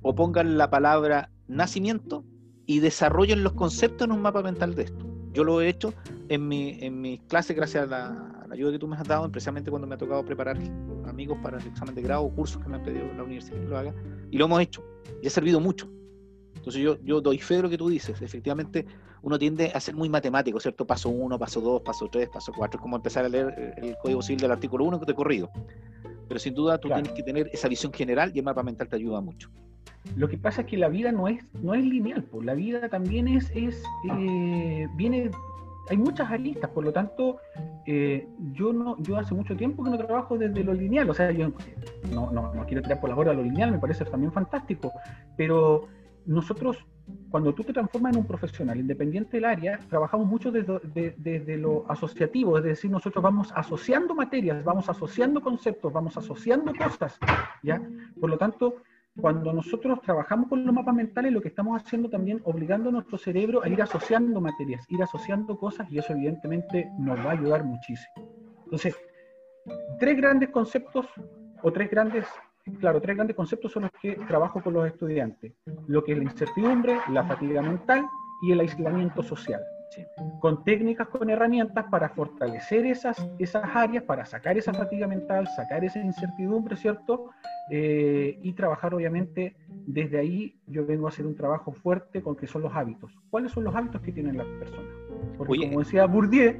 [0.00, 2.24] o pongan la palabra nacimiento
[2.66, 5.06] y desarrollen los conceptos en un mapa mental de esto.
[5.32, 5.92] Yo lo he hecho
[6.28, 9.70] en mi, en mis clases gracias a la, ayuda que tú me has dado, especialmente
[9.70, 10.58] cuando me ha tocado preparar
[11.06, 13.68] amigos para el examen de grado o cursos que me han pedido la universidad que
[13.68, 13.94] lo haga,
[14.30, 14.82] y lo hemos hecho,
[15.22, 15.88] y ha servido mucho.
[16.58, 18.84] Entonces yo, yo doy fe de lo que tú dices, efectivamente
[19.22, 20.86] uno tiende a ser muy matemático, ¿cierto?
[20.86, 24.22] Paso 1, paso 2, paso 3, paso 4, es como empezar a leer el Código
[24.22, 25.50] Civil del artículo 1 de corrido.
[26.28, 28.96] Pero sin duda tú tienes que tener esa visión general y el mapa mental te
[28.96, 29.50] ayuda mucho.
[30.16, 32.88] Lo que pasa es que la vida no es, no es lineal, pues la vida
[32.88, 35.30] también es, es eh, viene,
[35.90, 37.38] hay muchas aristas, por lo tanto,
[37.86, 41.30] eh, yo no, yo hace mucho tiempo que no trabajo desde lo lineal, o sea,
[41.30, 41.52] yo
[42.12, 44.92] no, no, no quiero tirar por la hora lo lineal, me parece también fantástico,
[45.36, 45.88] pero
[46.28, 46.76] nosotros,
[47.30, 51.90] cuando tú te transformas en un profesional, independiente del área, trabajamos mucho desde, desde, lo
[51.90, 57.18] asociativo, es decir, nosotros vamos asociando materias, vamos asociando conceptos, vamos asociando cosas,
[57.62, 57.80] ¿ya?
[58.20, 58.82] Por lo tanto,
[59.18, 63.16] cuando nosotros trabajamos con los mapas mentales, lo que estamos haciendo también obligando a nuestro
[63.16, 67.64] cerebro a ir asociando materias, ir asociando cosas y eso evidentemente nos va a ayudar
[67.64, 68.28] muchísimo.
[68.64, 68.94] Entonces,
[69.98, 71.06] tres grandes conceptos
[71.62, 72.26] o tres grandes,
[72.80, 75.52] claro, tres grandes conceptos son los que trabajo con los estudiantes.
[75.86, 78.06] Lo que es la incertidumbre, la fatiga mental
[78.42, 79.60] y el aislamiento social.
[80.40, 85.82] Con técnicas, con herramientas para fortalecer esas, esas áreas, para sacar esa fatiga mental, sacar
[85.82, 87.30] esa incertidumbre, ¿cierto?
[87.70, 92.46] Eh, y trabajar obviamente desde ahí yo vengo a hacer un trabajo fuerte con que
[92.46, 93.12] son los hábitos.
[93.30, 94.94] ¿Cuáles son los hábitos que tienen las personas?
[95.36, 96.54] Porque como decía Bourdieu,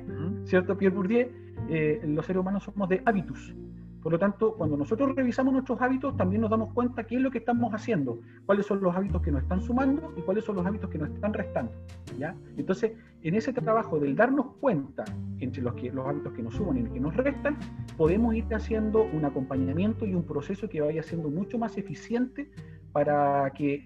[0.45, 0.77] ¿cierto?
[0.77, 1.29] Pierre Bourdieu,
[1.69, 3.55] eh, los seres humanos somos de hábitos.
[4.03, 7.31] Por lo tanto, cuando nosotros revisamos nuestros hábitos, también nos damos cuenta qué es lo
[7.31, 10.67] que estamos haciendo, cuáles son los hábitos que nos están sumando y cuáles son los
[10.67, 11.73] hábitos que nos están restando.
[12.19, 12.35] ¿ya?
[12.57, 12.93] Entonces,
[13.23, 15.05] en ese trabajo del darnos cuenta
[15.41, 17.57] entre los, que, los hábitos que nos suman y los que nos restan,
[17.97, 22.51] podemos ir haciendo un acompañamiento y un proceso que vaya siendo mucho más eficiente
[22.93, 23.85] para que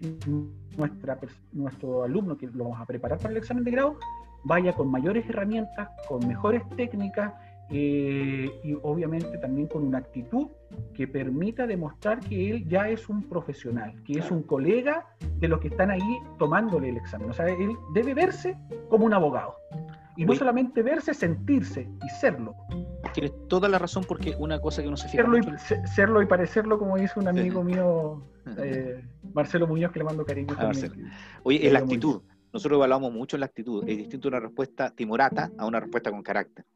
[0.76, 1.18] nuestra,
[1.52, 3.96] nuestro alumno que lo vamos a preparar para el examen de grado
[4.44, 7.32] vaya con mayores herramientas, con mejores técnicas
[7.74, 10.48] eh, y obviamente también con una actitud
[10.94, 15.06] que permita demostrar que él ya es un profesional, que es un colega
[15.38, 17.30] de los que están ahí tomándole el examen.
[17.30, 18.58] O sea, él debe verse
[18.90, 19.56] como un abogado.
[20.18, 22.54] Y no solamente verse, sentirse y serlo.
[23.14, 26.26] Tienes toda la razón porque una cosa que no se fija serlo, y, serlo y
[26.26, 28.22] parecerlo, como dice un amigo mío,
[28.58, 29.02] eh,
[29.32, 30.54] Marcelo Muñoz, que le mando cariño.
[30.58, 30.72] Ah,
[31.44, 32.20] Oye, es la actitud.
[32.52, 33.82] Nosotros evaluamos mucho la actitud.
[33.88, 36.66] Es distinto una respuesta timorata a una respuesta con carácter.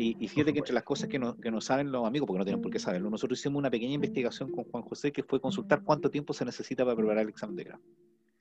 [0.00, 2.44] Y, fíjate que entre las cosas que no, que no saben los amigos, porque no
[2.44, 5.82] tienen por qué saberlo, nosotros hicimos una pequeña investigación con Juan José que fue consultar
[5.82, 7.82] cuánto tiempo se necesita para preparar el examen de grado.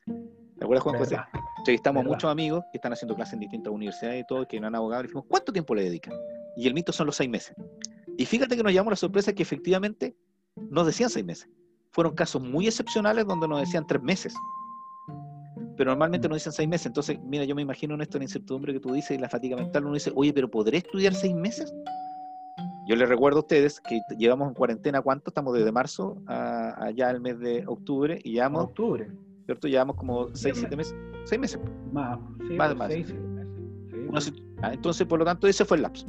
[0.05, 1.17] ¿Te acuerdas, Juan José?
[1.57, 4.67] Entrevistamos a muchos amigos que están haciendo clases en distintas universidades y todo, que no
[4.67, 6.13] han abogado, y dijimos, ¿cuánto tiempo le dedican?
[6.55, 7.55] Y el mito son los seis meses.
[8.19, 10.15] Y fíjate que nos llamó la sorpresa que efectivamente
[10.55, 11.49] nos decían seis meses.
[11.89, 14.35] Fueron casos muy excepcionales donde nos decían tres meses
[15.77, 16.87] pero normalmente nos dicen seis meses.
[16.87, 19.55] Entonces, mira, yo me imagino en esto, la incertidumbre que tú dices y la fatiga
[19.55, 21.73] mental, uno dice, oye, pero ¿podré estudiar seis meses?
[22.87, 25.29] Yo les recuerdo a ustedes que llevamos en cuarentena, ¿cuánto?
[25.29, 28.63] Estamos desde marzo a, allá el mes de octubre y llevamos...
[28.63, 29.09] Octubre.
[29.45, 29.67] ¿Cierto?
[29.67, 30.95] Llevamos como seis, siete meses.
[31.25, 31.59] Seis meses.
[31.93, 32.91] Más, sí, más, más.
[32.91, 33.13] Seis,
[34.11, 34.33] meses.
[34.61, 36.07] Ah, entonces, por lo tanto, ese fue el lapso.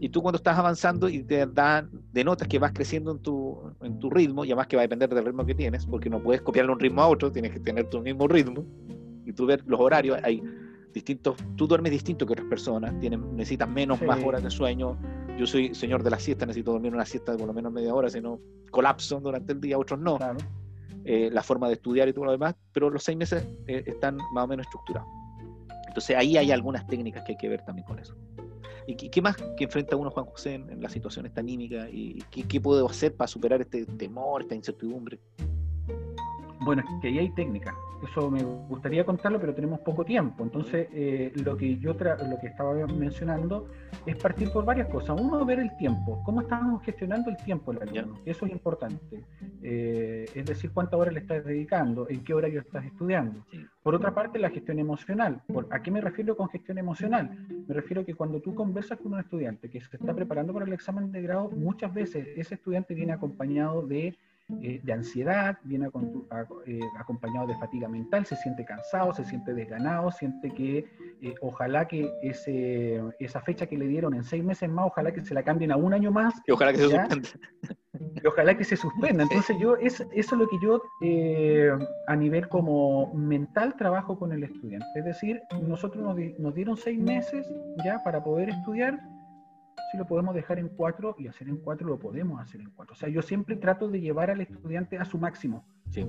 [0.00, 3.98] Y tú cuando estás avanzando y te dan, denotas que vas creciendo en tu, en
[3.98, 6.42] tu ritmo, y además que va a depender del ritmo que tienes, porque no puedes
[6.42, 8.64] copiarle un ritmo a otro, tienes que tener tu mismo ritmo
[9.26, 10.42] y tú ves los horarios, hay
[10.94, 14.96] distintos, tú duermes distinto que otras personas, tienen, necesitas menos, más horas de sueño.
[15.38, 17.94] Yo soy señor de la siesta, necesito dormir una siesta de por lo menos media
[17.94, 18.40] hora, si no
[18.70, 20.18] colapso durante el día, otros no.
[21.04, 24.16] Eh, la forma de estudiar y todo lo demás, pero los seis meses eh, están
[24.32, 25.08] más o menos estructurados.
[25.86, 28.14] Entonces ahí hay algunas técnicas que hay que ver también con eso.
[28.88, 31.90] ¿Y qué, más que enfrenta uno, Juan José, en, la situación esta anímica?
[31.90, 35.18] ¿Y qué, qué puedo hacer para superar este temor, esta incertidumbre?
[36.68, 37.74] Bueno, es que ahí hay técnica.
[38.02, 40.44] Eso me gustaría contarlo, pero tenemos poco tiempo.
[40.44, 43.70] Entonces, eh, lo que yo lo que estaba mencionando
[44.04, 45.18] es partir por varias cosas.
[45.18, 46.22] Uno, ver el tiempo.
[46.26, 48.20] ¿Cómo estamos gestionando el tiempo el alumno?
[48.26, 49.24] Eso es importante.
[49.62, 53.46] Eh, es decir, cuántas horas le estás dedicando, en qué horario estás estudiando.
[53.82, 55.40] Por otra parte, la gestión emocional.
[55.70, 57.30] ¿A qué me refiero con gestión emocional?
[57.66, 60.66] Me refiero a que cuando tú conversas con un estudiante que se está preparando para
[60.66, 64.18] el examen de grado, muchas veces ese estudiante viene acompañado de
[64.62, 65.90] eh, de ansiedad, viene
[66.66, 70.86] eh, acompañado de fatiga mental, se siente cansado, se siente desganado, siente que
[71.20, 75.20] eh, ojalá que ese, esa fecha que le dieron en seis meses más, ojalá que
[75.20, 76.34] se la cambien a un año más.
[76.46, 77.28] Y ojalá que se suspenda.
[78.22, 79.22] Y ojalá que se suspenda.
[79.24, 80.80] Entonces yo, es, eso es lo que yo
[82.06, 84.86] a nivel como mental trabajo con el estudiante.
[84.94, 87.46] Es decir, nosotros nos, nos dieron seis meses
[87.84, 88.98] ya para poder estudiar
[89.90, 92.94] si lo podemos dejar en cuatro y hacer en cuatro, lo podemos hacer en cuatro.
[92.94, 95.64] O sea, yo siempre trato de llevar al estudiante a su máximo,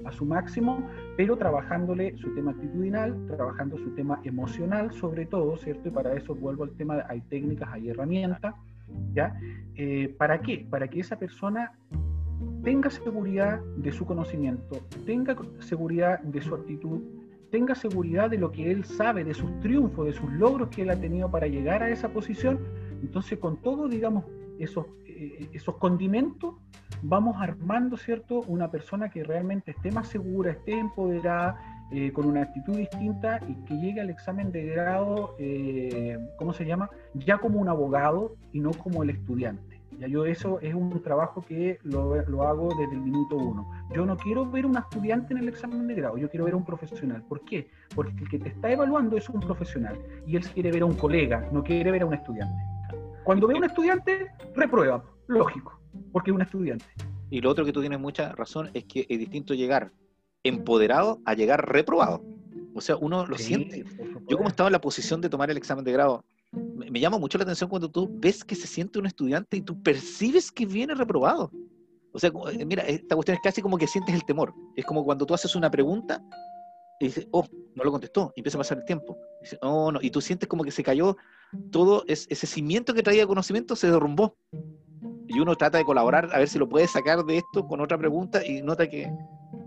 [0.06, 5.90] a su máximo, pero trabajándole su tema actitudinal, trabajando su tema emocional sobre todo, ¿cierto?
[5.90, 8.56] Y para eso vuelvo al tema, hay técnicas, hay herramientas,
[9.14, 9.40] ¿ya?
[9.76, 10.68] Eh, ¿Para qué?
[10.70, 11.72] Para que esa persona
[12.64, 17.02] tenga seguridad de su conocimiento, tenga seguridad de su actitud,
[17.52, 20.90] tenga seguridad de lo que él sabe, de sus triunfos, de sus logros que él
[20.90, 22.60] ha tenido para llegar a esa posición,
[23.02, 24.26] entonces, con todo, digamos,
[24.60, 26.56] esos, eh, esos condimentos,
[27.02, 31.58] vamos armando, ¿cierto?, una persona que realmente esté más segura, esté empoderada,
[31.92, 36.64] eh, con una actitud distinta y que llegue al examen de grado, eh, ¿cómo se
[36.64, 36.88] llama?
[37.16, 39.82] Ya como un abogado y no como el estudiante.
[39.98, 43.72] Ya yo eso es un trabajo que lo, lo, hago desde el minuto uno.
[43.94, 46.58] Yo no quiero ver un estudiante en el examen de grado, yo quiero ver a
[46.58, 47.24] un profesional.
[47.28, 47.68] ¿Por qué?
[47.96, 49.98] Porque el que te está evaluando es un profesional
[50.28, 52.79] y él quiere ver a un colega, no quiere ver a un estudiante.
[53.30, 55.80] Cuando ve a un estudiante, reprueba, lógico,
[56.12, 56.86] porque es un estudiante.
[57.30, 59.92] Y lo otro que tú tienes mucha razón es que es distinto llegar
[60.42, 62.24] empoderado a llegar reprobado.
[62.74, 63.86] O sea, uno lo siente.
[64.28, 67.38] Yo como estaba en la posición de tomar el examen de grado, me, llama mucho
[67.38, 70.96] la atención cuando tú ves que se siente un estudiante y tú percibes que viene
[70.96, 71.52] reprobado.
[72.12, 74.56] O sea, eh, mira, esta cuestión es casi como que sientes el temor.
[74.76, 76.20] Es como cuando tú haces una pregunta
[77.00, 79.20] y dices, oh, no lo contestó, y empieza a pasar el tiempo.
[79.44, 80.00] Y, oh, no.
[80.02, 81.16] y tú sientes como que se cayó
[81.72, 84.36] todo ese cimiento que traía conocimiento, se derrumbó.
[85.28, 87.98] Y uno trata de colaborar a ver si lo puede sacar de esto con otra
[87.98, 89.12] pregunta y nota que,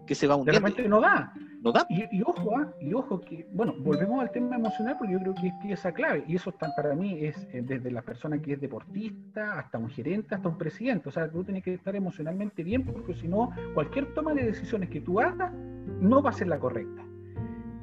[0.07, 0.61] que se va hundiendo.
[0.61, 1.33] Realmente no da.
[1.63, 1.87] No da.
[1.89, 2.73] Y, ojo, ¿ah?
[2.81, 6.25] y ojo que, bueno, volvemos al tema emocional porque yo creo que es pieza clave.
[6.27, 9.89] Y eso está, para mí es eh, desde la persona que es deportista hasta un
[9.89, 11.09] gerente, hasta un presidente.
[11.09, 14.91] O sea, tú tienes que estar emocionalmente bien porque si no, cualquier toma de decisiones
[14.91, 15.53] que tú hagas
[16.01, 17.05] no va a ser la correcta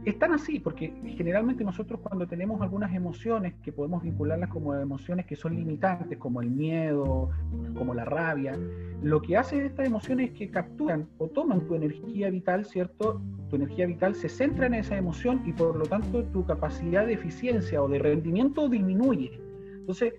[0.05, 5.35] están así, porque generalmente nosotros cuando tenemos algunas emociones que podemos vincularlas como emociones que
[5.35, 7.29] son limitantes, como el miedo,
[7.77, 8.57] como la rabia,
[9.01, 13.21] lo que hace estas emociones es que capturan o toman tu energía vital, ¿cierto?
[13.49, 17.13] Tu energía vital se centra en esa emoción y por lo tanto tu capacidad de
[17.13, 19.31] eficiencia o de rendimiento disminuye.
[19.79, 20.13] Entonces,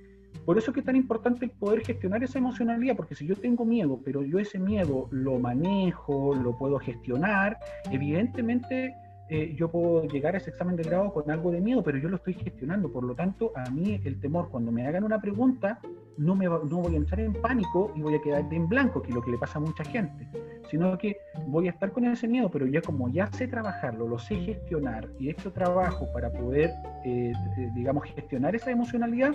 [0.45, 3.65] por eso es que es tan importante poder gestionar esa emocionalidad, porque si yo tengo
[3.65, 7.59] miedo, pero yo ese miedo lo manejo, lo puedo gestionar,
[7.91, 8.95] evidentemente
[9.31, 12.09] eh, yo puedo llegar a ese examen de grado con algo de miedo, pero yo
[12.09, 12.91] lo estoy gestionando.
[12.91, 15.79] Por lo tanto, a mí el temor, cuando me hagan una pregunta,
[16.17, 19.11] no, me no voy a entrar en pánico y voy a quedar en blanco, que
[19.11, 20.29] es lo que le pasa a mucha gente,
[20.69, 21.17] sino que
[21.47, 25.09] voy a estar con ese miedo, pero ya como ya sé trabajarlo, lo sé gestionar
[25.21, 26.71] y he hecho trabajo para poder,
[27.05, 29.35] eh, eh, digamos, gestionar esa emocionalidad,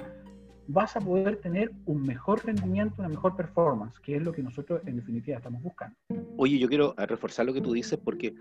[0.68, 4.82] vas a poder tener un mejor rendimiento, una mejor performance, que es lo que nosotros
[4.86, 5.96] en definitiva estamos buscando.
[6.38, 8.36] Oye, yo quiero reforzar lo que tú dices porque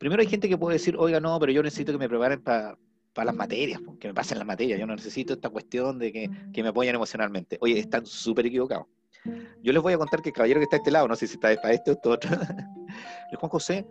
[0.00, 2.76] primero hay gente que puede decir, oiga, no, pero yo necesito que me preparen para
[3.14, 6.62] las materias, que me pasen las materias, yo no necesito esta cuestión de que, que
[6.62, 7.58] me apoyen emocionalmente.
[7.60, 8.86] Oye, están súper equivocados.
[9.62, 11.26] Yo les voy a contar que el caballero que está a este lado, no sé
[11.26, 12.30] si está para este o esto otro,
[13.38, 13.86] Juan José,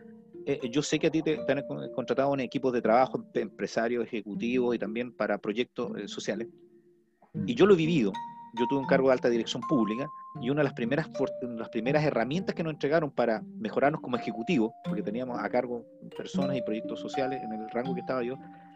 [0.48, 4.76] eh, yo sé que a ti te, han contratado en equipos de trabajo, empresarios, ejecutivos
[4.76, 6.48] y también para proyectos eh, sociales.
[7.46, 8.12] Y yo lo he vivido,
[8.54, 10.10] yo tuve un cargo de alta dirección pública
[10.42, 11.10] y una de las primeras,
[11.42, 15.86] las primeras herramientas que nos entregaron para mejorarnos como ejecutivo, porque teníamos a cargo
[16.16, 18.36] personas y proyectos sociales en el rango que estaba yo,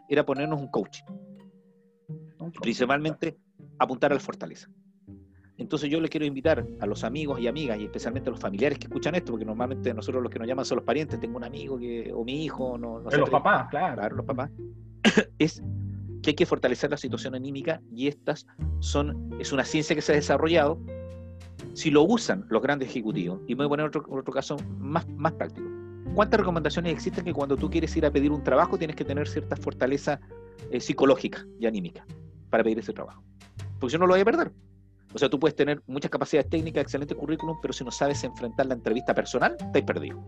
[0.10, 1.06] era ponernos un coaching.
[2.62, 3.38] Principalmente
[3.80, 4.68] apuntar a la fortaleza.
[5.58, 8.80] Entonces yo le quiero invitar a los amigos y amigas, y especialmente a los familiares
[8.80, 11.44] que escuchan esto, porque normalmente nosotros los que nos llaman son los parientes, tengo un
[11.44, 13.96] amigo que, o mi hijo, no, no Los papás, claro.
[13.96, 14.50] Claro, los papás.
[15.40, 15.62] es
[16.24, 18.48] que hay que fortalecer la situación anímica y estas
[18.80, 20.80] son, es una ciencia que se ha desarrollado
[21.74, 23.42] si lo usan los grandes ejecutivos.
[23.48, 25.68] Y voy a poner otro, otro caso más, más práctico.
[26.16, 29.28] ¿Cuántas recomendaciones existen que cuando tú quieres ir a pedir un trabajo tienes que tener
[29.28, 30.20] cierta fortaleza
[30.72, 32.06] eh, psicológica y anímica
[32.50, 33.24] para pedir ese trabajo?
[33.80, 34.52] Porque si no lo vas a perder.
[35.14, 38.66] O sea, tú puedes tener muchas capacidades técnicas, excelente currículum, pero si no sabes enfrentar
[38.66, 40.24] la entrevista personal, estás perdido.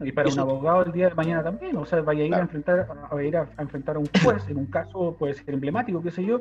[0.00, 2.40] Y para un abogado el día de mañana también, o sea, vaya a ir a
[2.40, 6.10] enfrentar a, ir a, enfrentar a un juez, en un caso puede ser emblemático, qué
[6.10, 6.40] sé yo,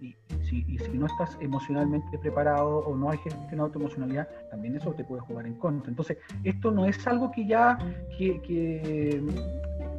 [0.00, 4.76] y, si, y si no estás emocionalmente preparado o no hay gestionado tu emocionalidad, también
[4.76, 5.90] eso te puede jugar en contra.
[5.90, 7.78] Entonces, esto no es algo que ya,
[8.16, 9.22] que, que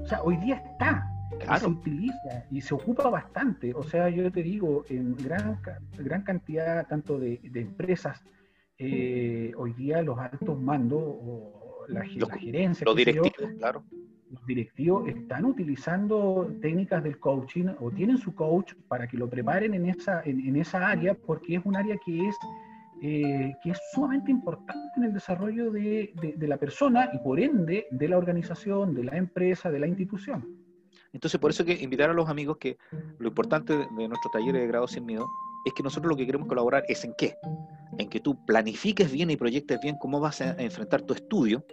[0.03, 1.07] o sea, hoy día está,
[1.59, 3.73] se utiliza y se ocupa bastante.
[3.73, 5.59] O sea, yo te digo, en gran,
[5.97, 8.23] gran cantidad tanto de, de empresas,
[8.77, 12.85] eh, hoy día los altos mandos o la, los, gerencia.
[12.85, 13.83] Los directivos, claro.
[14.31, 19.73] Los directivos están utilizando técnicas del coaching o tienen su coach para que lo preparen
[19.73, 22.35] en esa, en, esa área porque es un área que es,
[23.01, 27.85] eh, que es sumamente importante en el desarrollo de, de, la persona y por ende
[27.91, 30.43] de la organización, de la empresa, de la institución.
[31.13, 32.77] Entonces, por eso que invitar a los amigos que
[33.19, 35.27] lo importante de, de nuestro taller de grado sin miedo
[35.65, 37.37] es que nosotros lo que queremos colaborar es en qué?
[37.97, 41.65] En que tú planifiques bien y proyectes bien cómo vas a enfrentar tu estudio,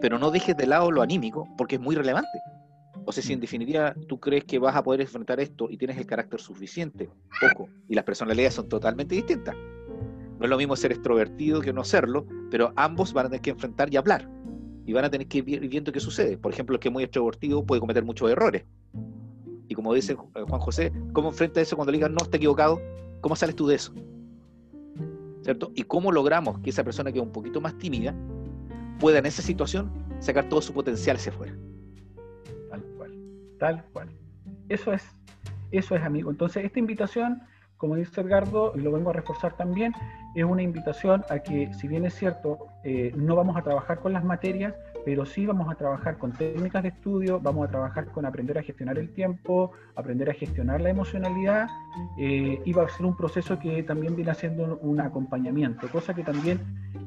[0.00, 2.38] pero no dejes de lado lo anímico, porque es muy relevante.
[3.04, 5.96] O sea, si en definitiva tú crees que vas a poder enfrentar esto y tienes
[5.96, 7.08] el carácter suficiente,
[7.40, 9.56] poco, y las personalidades son totalmente distintas.
[10.38, 13.50] No es lo mismo ser extrovertido que no serlo, pero ambos van a tener que
[13.50, 14.30] enfrentar y hablar.
[14.86, 16.38] Y van a tener que ir viendo qué sucede.
[16.38, 18.64] Por ejemplo, el que es muy extrovertido puede cometer muchos errores.
[19.68, 22.80] Y como dice Juan José, ¿cómo enfrenta eso cuando le digan no está equivocado?
[23.20, 23.92] ¿Cómo sales tú de eso?
[25.42, 25.72] ¿Cierto?
[25.74, 28.14] ¿Y cómo logramos que esa persona que es un poquito más tímida
[28.98, 31.54] pueda en esa situación sacar todo su potencial hacia afuera?
[32.70, 33.12] Tal cual,
[33.58, 34.08] tal cual.
[34.68, 35.04] Eso es,
[35.70, 36.30] eso es, amigo.
[36.30, 37.42] Entonces, esta invitación,
[37.76, 39.92] como dice Edgardo, y lo vengo a reforzar también,
[40.34, 44.12] es una invitación a que, si bien es cierto, eh, no vamos a trabajar con
[44.12, 44.74] las materias,
[45.08, 48.62] pero sí vamos a trabajar con técnicas de estudio, vamos a trabajar con aprender a
[48.62, 51.66] gestionar el tiempo, aprender a gestionar la emocionalidad,
[52.18, 56.22] eh, y va a ser un proceso que también viene haciendo un acompañamiento, cosa que
[56.22, 56.60] también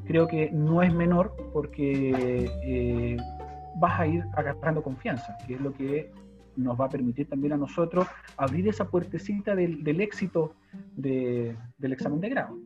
[0.04, 3.16] creo que no es menor porque eh,
[3.76, 6.10] vas a ir agarrando confianza, que es lo que
[6.56, 10.56] nos va a permitir también a nosotros abrir esa puertecita del, éxito
[10.96, 11.56] del
[11.92, 12.58] examen de grado.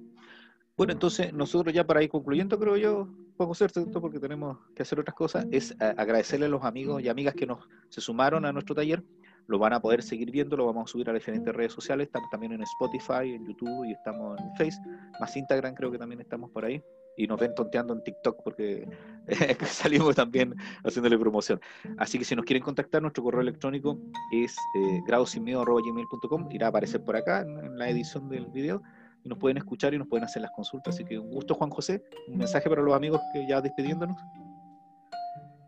[0.78, 4.98] Bueno, entonces nosotros ya para ir concluyendo, creo yo, poco cierto, porque tenemos que hacer
[4.98, 8.52] otras cosas, es eh, agradecerle a los amigos y amigas que nos se sumaron a
[8.52, 9.02] nuestro taller.
[9.46, 12.08] Lo van a poder seguir viendo, lo vamos a subir a las diferentes redes sociales.
[12.08, 14.86] Estamos también en Spotify, en YouTube y estamos en Facebook.
[15.20, 16.82] Más Instagram creo que también estamos por ahí.
[17.16, 18.88] Y nos ven tonteando en TikTok porque
[19.66, 21.60] salimos también haciéndole promoción.
[21.96, 23.98] Así que si nos quieren contactar, nuestro correo electrónico
[24.32, 26.48] es eh, gradosinmiedo.gmail.com.
[26.50, 28.82] Irá a aparecer por acá en la edición del video
[29.26, 30.94] nos pueden escuchar y nos pueden hacer las consultas.
[30.94, 32.02] Así que un gusto, Juan José.
[32.28, 34.16] Un mensaje para los amigos que ya despidiéndonos.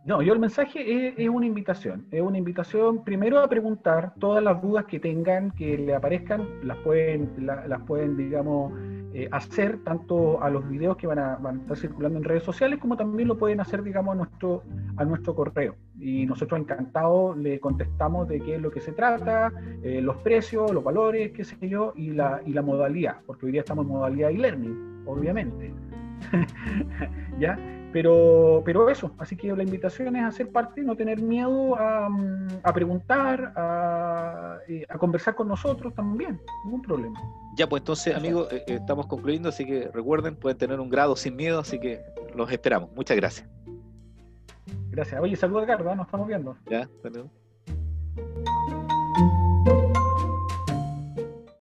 [0.05, 2.07] No, yo el mensaje es, una invitación.
[2.11, 6.79] Es una invitación primero a preguntar todas las dudas que tengan, que le aparezcan, las
[6.79, 8.73] pueden, las pueden digamos,
[9.15, 12.43] eh, hacer tanto a los videos que van a, van a, estar circulando en redes
[12.43, 14.63] sociales, como también lo pueden hacer, digamos, a nuestro,
[14.97, 15.77] a nuestro correo.
[15.99, 19.53] Y nosotros encantados le contestamos de qué es lo que se trata,
[19.83, 23.53] eh, los precios, los valores, qué sé yo, y la, y la modalidad, porque hoy
[23.53, 25.73] día estamos en modalidad e-learning, obviamente.
[27.39, 27.59] ¿Ya?
[27.93, 32.09] Pero, pero eso, así que la invitación es a ser parte, no tener miedo a,
[32.63, 37.19] a preguntar, a, eh, a, conversar con nosotros también, ningún problema.
[37.57, 41.35] Ya, pues entonces, amigos, eh, estamos concluyendo, así que recuerden, pueden tener un grado sin
[41.35, 42.03] miedo, así que
[42.35, 42.91] los esperamos.
[42.95, 43.49] Muchas gracias.
[44.91, 45.21] Gracias.
[45.21, 46.57] Oye, saludos, Edgardo, nos estamos viendo.
[46.69, 47.31] Ya, saludos.